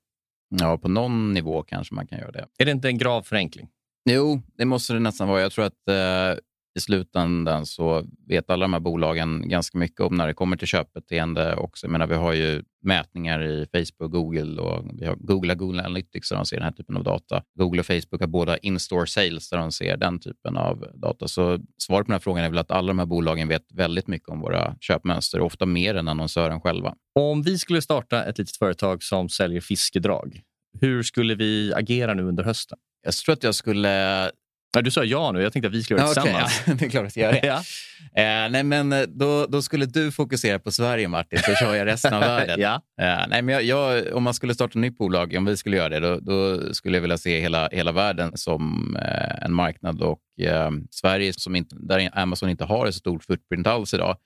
Ja, 0.60 0.78
på 0.78 0.88
någon 0.88 1.32
nivå 1.32 1.62
kanske 1.62 1.94
man 1.94 2.06
kan 2.06 2.18
göra 2.18 2.30
det. 2.30 2.46
Är 2.58 2.64
det 2.64 2.70
inte 2.70 2.88
en 2.88 2.98
grav 2.98 3.22
förenkling? 3.22 3.68
Jo, 4.10 4.42
det 4.56 4.64
måste 4.64 4.92
det 4.92 5.00
nästan 5.00 5.28
vara. 5.28 5.40
Jag 5.40 5.52
tror 5.52 5.64
att 5.64 5.88
eh, 5.88 6.38
i 6.74 6.80
slutändan 6.80 7.66
så 7.66 8.04
vet 8.28 8.50
alla 8.50 8.64
de 8.64 8.72
här 8.72 8.80
bolagen 8.80 9.48
ganska 9.48 9.78
mycket 9.78 10.00
om 10.00 10.14
när 10.14 10.26
det 10.26 10.34
kommer 10.34 10.56
till 10.56 10.68
köpbeteende 10.68 11.56
också. 11.56 11.86
Jag 11.86 11.92
menar, 11.92 12.06
vi 12.06 12.14
har 12.14 12.32
ju 12.32 12.62
mätningar 12.82 13.42
i 13.42 13.66
Facebook 13.72 14.00
och 14.00 14.10
Google 14.10 14.62
och 14.62 14.84
vi 15.00 15.06
har 15.06 15.16
Google, 15.16 15.54
Google 15.54 15.80
Analytics 15.80 16.28
där 16.28 16.36
de 16.36 16.46
ser 16.46 16.56
den 16.56 16.64
här 16.64 16.72
typen 16.72 16.96
av 16.96 17.04
data. 17.04 17.42
Google 17.58 17.80
och 17.80 17.86
Facebook 17.86 18.20
har 18.20 18.26
båda 18.26 18.58
in-store 18.58 19.06
sales 19.06 19.50
där 19.50 19.58
de 19.58 19.72
ser 19.72 19.96
den 19.96 20.18
typen 20.18 20.56
av 20.56 20.86
data. 20.94 21.28
Så 21.28 21.58
svaret 21.78 22.06
på 22.06 22.10
den 22.10 22.14
här 22.14 22.20
frågan 22.20 22.44
är 22.44 22.48
väl 22.48 22.58
att 22.58 22.70
alla 22.70 22.88
de 22.88 22.98
här 22.98 23.06
bolagen 23.06 23.48
vet 23.48 23.72
väldigt 23.72 24.06
mycket 24.06 24.28
om 24.28 24.40
våra 24.40 24.76
köpmönster, 24.80 25.40
ofta 25.40 25.66
mer 25.66 25.94
än 25.94 26.08
annonsören 26.08 26.60
själva. 26.60 26.94
Om 27.14 27.42
vi 27.42 27.58
skulle 27.58 27.82
starta 27.82 28.24
ett 28.24 28.38
litet 28.38 28.56
företag 28.56 29.02
som 29.02 29.28
säljer 29.28 29.60
fiskedrag, 29.60 30.40
hur 30.80 31.02
skulle 31.02 31.34
vi 31.34 31.74
agera 31.74 32.14
nu 32.14 32.22
under 32.22 32.44
hösten? 32.44 32.78
Jag 33.02 33.14
tror 33.14 33.32
att 33.32 33.42
jag 33.42 33.54
skulle 33.54 34.30
Ja, 34.74 34.82
du 34.82 34.90
sa 34.90 35.04
ja 35.04 35.32
nu. 35.32 35.42
Jag 35.42 35.52
tänkte 35.52 35.68
att 35.68 35.74
vi 35.74 35.82
skulle 35.82 36.00
göra 36.00 36.14
det 36.14 36.20
okay, 36.20 36.32
tillsammans. 36.32 36.62
Ja, 36.66 36.74
det 36.78 36.84
är 36.84 36.90
klart 36.90 37.06
att 37.06 37.16
jag 37.16 37.34
gör 37.34 37.40
det. 37.40 37.48
eh, 38.22 38.50
nej, 38.50 38.62
men 38.62 38.92
eh, 38.92 39.02
då, 39.02 39.46
då 39.46 39.62
skulle 39.62 39.86
du 39.86 40.12
fokusera 40.12 40.58
på 40.58 40.70
Sverige, 40.70 41.08
Martin, 41.08 41.38
så 41.38 41.54
kör 41.54 41.74
jag 41.74 41.86
resten 41.86 42.14
av 42.14 42.20
världen. 42.20 42.60
ja. 42.60 42.74
eh, 43.00 43.26
nej, 43.28 43.42
men 43.42 43.48
jag, 43.48 43.62
jag, 43.62 44.14
om 44.14 44.22
man 44.22 44.34
skulle 44.34 44.54
starta 44.54 44.70
ett 44.70 44.74
nytt 44.74 44.98
bolag, 44.98 45.34
om 45.38 45.44
vi 45.44 45.56
skulle 45.56 45.76
göra 45.76 45.88
det, 45.88 46.00
då, 46.00 46.20
då 46.20 46.74
skulle 46.74 46.96
jag 46.96 47.02
vilja 47.02 47.18
se 47.18 47.40
hela, 47.40 47.68
hela 47.72 47.92
världen 47.92 48.36
som 48.36 48.96
eh, 48.96 49.44
en 49.44 49.52
marknad. 49.52 50.02
Och 50.02 50.20
eh, 50.40 50.70
Sverige, 50.90 51.32
som 51.32 51.56
inte, 51.56 51.76
där 51.78 52.10
Amazon 52.12 52.50
inte 52.50 52.64
har 52.64 52.86
ett 52.86 52.94
så 52.94 52.98
stort 52.98 53.24
footprint 53.24 53.66
alls 53.66 53.94
idag, 53.94 54.16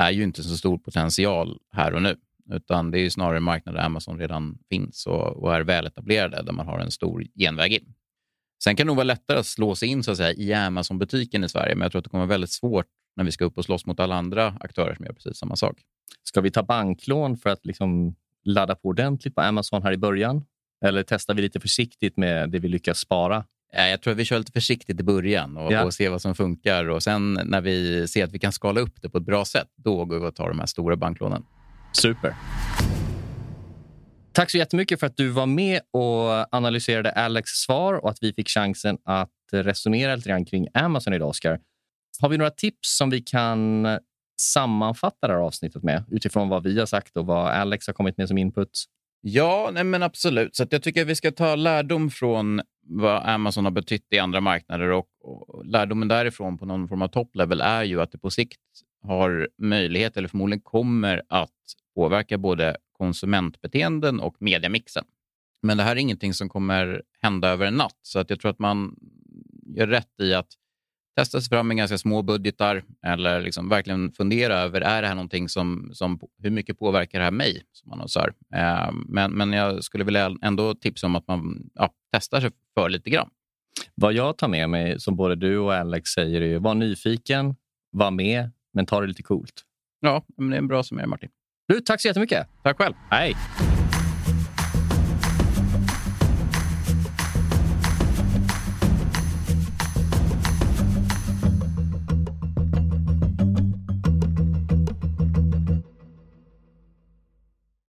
är 0.00 0.10
ju 0.10 0.22
inte 0.22 0.42
så 0.42 0.56
stor 0.56 0.78
potential 0.78 1.58
här 1.72 1.94
och 1.94 2.02
nu. 2.02 2.16
Utan 2.52 2.90
det 2.90 2.98
är 2.98 3.10
snarare 3.10 3.36
en 3.36 3.42
marknad 3.42 3.74
där 3.74 3.82
Amazon 3.82 4.18
redan 4.18 4.58
finns 4.70 5.06
och, 5.06 5.42
och 5.42 5.54
är 5.54 5.60
väletablerade, 5.60 6.42
där 6.42 6.52
man 6.52 6.66
har 6.66 6.78
en 6.78 6.90
stor 6.90 7.24
genväg 7.34 7.72
in. 7.72 7.94
Sen 8.64 8.76
kan 8.76 8.86
det 8.86 8.88
nog 8.88 8.96
vara 8.96 9.04
lättare 9.04 9.38
att 9.38 9.46
slå 9.46 9.74
sig 9.74 9.88
in 9.88 10.02
så 10.02 10.10
att 10.10 10.16
säga, 10.16 10.32
i 10.32 10.52
Amazon-butiken 10.52 11.44
i 11.44 11.48
Sverige, 11.48 11.74
men 11.74 11.82
jag 11.82 11.92
tror 11.92 11.98
att 11.98 12.04
det 12.04 12.10
kommer 12.10 12.26
vara 12.26 12.34
väldigt 12.34 12.52
svårt 12.52 12.86
när 13.16 13.24
vi 13.24 13.32
ska 13.32 13.44
upp 13.44 13.58
och 13.58 13.64
slåss 13.64 13.86
mot 13.86 14.00
alla 14.00 14.14
andra 14.14 14.56
aktörer 14.60 14.94
som 14.94 15.04
gör 15.04 15.12
precis 15.12 15.38
samma 15.38 15.56
sak. 15.56 15.78
Ska 16.22 16.40
vi 16.40 16.50
ta 16.50 16.62
banklån 16.62 17.36
för 17.36 17.50
att 17.50 17.66
liksom 17.66 18.16
ladda 18.44 18.74
på 18.74 18.88
ordentligt 18.88 19.34
på 19.34 19.40
Amazon 19.40 19.82
här 19.82 19.92
i 19.92 19.96
början? 19.96 20.44
Eller 20.84 21.02
testar 21.02 21.34
vi 21.34 21.42
lite 21.42 21.60
försiktigt 21.60 22.16
med 22.16 22.50
det 22.50 22.58
vi 22.58 22.68
lyckas 22.68 22.98
spara? 22.98 23.44
Jag 23.72 24.02
tror 24.02 24.12
att 24.12 24.18
vi 24.18 24.24
kör 24.24 24.38
lite 24.38 24.52
försiktigt 24.52 25.00
i 25.00 25.02
början 25.02 25.56
och, 25.56 25.72
ja. 25.72 25.84
och 25.84 25.94
ser 25.94 26.10
vad 26.10 26.22
som 26.22 26.34
funkar. 26.34 26.88
Och 26.88 27.02
Sen 27.02 27.40
när 27.44 27.60
vi 27.60 28.08
ser 28.08 28.24
att 28.24 28.32
vi 28.32 28.38
kan 28.38 28.52
skala 28.52 28.80
upp 28.80 29.02
det 29.02 29.08
på 29.08 29.18
ett 29.18 29.24
bra 29.24 29.44
sätt, 29.44 29.68
då 29.76 30.04
går 30.04 30.20
vi 30.20 30.26
och 30.26 30.34
tar 30.34 30.48
de 30.48 30.58
här 30.58 30.66
stora 30.66 30.96
banklånen. 30.96 31.44
Super. 31.92 32.34
Tack 34.32 34.50
så 34.50 34.58
jättemycket 34.58 35.00
för 35.00 35.06
att 35.06 35.16
du 35.16 35.28
var 35.28 35.46
med 35.46 35.80
och 35.92 36.54
analyserade 36.56 37.12
Alex 37.12 37.50
svar 37.50 37.94
och 37.94 38.10
att 38.10 38.18
vi 38.20 38.32
fick 38.32 38.48
chansen 38.48 38.98
att 39.04 39.30
resonera 39.52 40.16
lite 40.16 40.28
grann 40.28 40.44
kring 40.44 40.68
Amazon 40.74 41.14
idag, 41.14 41.28
Oskar. 41.28 41.60
Har 42.20 42.28
vi 42.28 42.38
några 42.38 42.50
tips 42.50 42.96
som 42.96 43.10
vi 43.10 43.20
kan 43.20 43.86
sammanfatta 44.40 45.26
det 45.26 45.32
här 45.32 45.40
avsnittet 45.40 45.82
med 45.82 46.04
utifrån 46.10 46.48
vad 46.48 46.62
vi 46.62 46.78
har 46.78 46.86
sagt 46.86 47.16
och 47.16 47.26
vad 47.26 47.46
Alex 47.46 47.86
har 47.86 47.94
kommit 47.94 48.18
med 48.18 48.28
som 48.28 48.38
input? 48.38 48.84
Ja, 49.20 49.70
nej 49.72 49.84
men 49.84 50.02
absolut. 50.02 50.56
Så 50.56 50.66
jag 50.70 50.82
tycker 50.82 51.02
att 51.02 51.08
vi 51.08 51.14
ska 51.14 51.30
ta 51.30 51.54
lärdom 51.54 52.10
från 52.10 52.60
vad 52.86 53.22
Amazon 53.28 53.64
har 53.64 53.72
betytt 53.72 54.06
i 54.10 54.18
andra 54.18 54.40
marknader 54.40 54.90
och, 54.90 55.06
och 55.24 55.66
lärdomen 55.66 56.08
därifrån 56.08 56.58
på 56.58 56.66
någon 56.66 56.88
form 56.88 57.02
av 57.02 57.08
topplevel 57.08 57.60
är 57.60 57.82
ju 57.82 58.00
att 58.00 58.12
det 58.12 58.18
på 58.18 58.30
sikt 58.30 58.60
har 59.02 59.48
möjlighet, 59.62 60.16
eller 60.16 60.28
förmodligen 60.28 60.60
kommer 60.60 61.22
att 61.28 61.50
påverka 61.98 62.38
både 62.38 62.76
konsumentbeteenden 62.92 64.20
och 64.20 64.36
mediamixen. 64.38 65.04
Men 65.62 65.76
det 65.76 65.82
här 65.82 65.96
är 65.96 66.00
ingenting 66.00 66.34
som 66.34 66.48
kommer 66.48 67.02
hända 67.22 67.48
över 67.48 67.66
en 67.66 67.74
natt, 67.74 67.98
så 68.02 68.18
att 68.18 68.30
jag 68.30 68.40
tror 68.40 68.50
att 68.50 68.58
man 68.58 68.96
gör 69.76 69.86
rätt 69.86 70.20
i 70.20 70.34
att 70.34 70.46
testa 71.16 71.40
sig 71.40 71.48
fram 71.48 71.68
med 71.68 71.76
ganska 71.76 71.98
små 71.98 72.22
budgetar 72.22 72.82
eller 73.06 73.40
liksom 73.40 73.68
verkligen 73.68 74.12
fundera 74.12 74.54
över 74.54 74.80
är 74.80 75.02
det 75.02 75.08
här 75.08 75.14
någonting 75.14 75.48
som, 75.48 75.90
som 75.92 76.20
hur 76.42 76.50
mycket 76.50 76.78
påverkar 76.78 77.18
det 77.18 77.24
här 77.24 77.32
mig 77.32 77.62
som 77.72 77.92
annonsör. 77.92 78.32
Eh, 78.54 78.92
men, 78.92 79.32
men 79.32 79.52
jag 79.52 79.84
skulle 79.84 80.04
vilja 80.04 80.36
ändå 80.42 80.74
tipsa 80.74 81.06
om 81.06 81.16
att 81.16 81.28
man 81.28 81.70
ja, 81.74 81.90
testar 82.12 82.40
sig 82.40 82.50
för 82.74 82.88
lite 82.88 83.10
grann. 83.10 83.30
Vad 83.94 84.12
jag 84.12 84.38
tar 84.38 84.48
med 84.48 84.70
mig, 84.70 85.00
som 85.00 85.16
både 85.16 85.34
du 85.34 85.58
och 85.58 85.74
Alex 85.74 86.10
säger, 86.10 86.40
är 86.40 86.58
var 86.58 86.74
nyfiken, 86.74 87.56
var 87.90 88.10
med, 88.10 88.50
men 88.72 88.86
ta 88.86 89.00
det 89.00 89.06
lite 89.06 89.22
coolt. 89.22 89.64
Ja, 90.00 90.24
men 90.36 90.50
det 90.50 90.56
är 90.56 90.58
en 90.58 90.68
bra 90.68 90.82
summering 90.82 91.10
Martin. 91.10 91.30
Du, 91.68 91.80
tack 91.80 92.00
så 92.00 92.08
jättemycket. 92.08 92.46
Tack 92.62 92.78
själv. 92.78 92.94
Hej. 93.10 93.36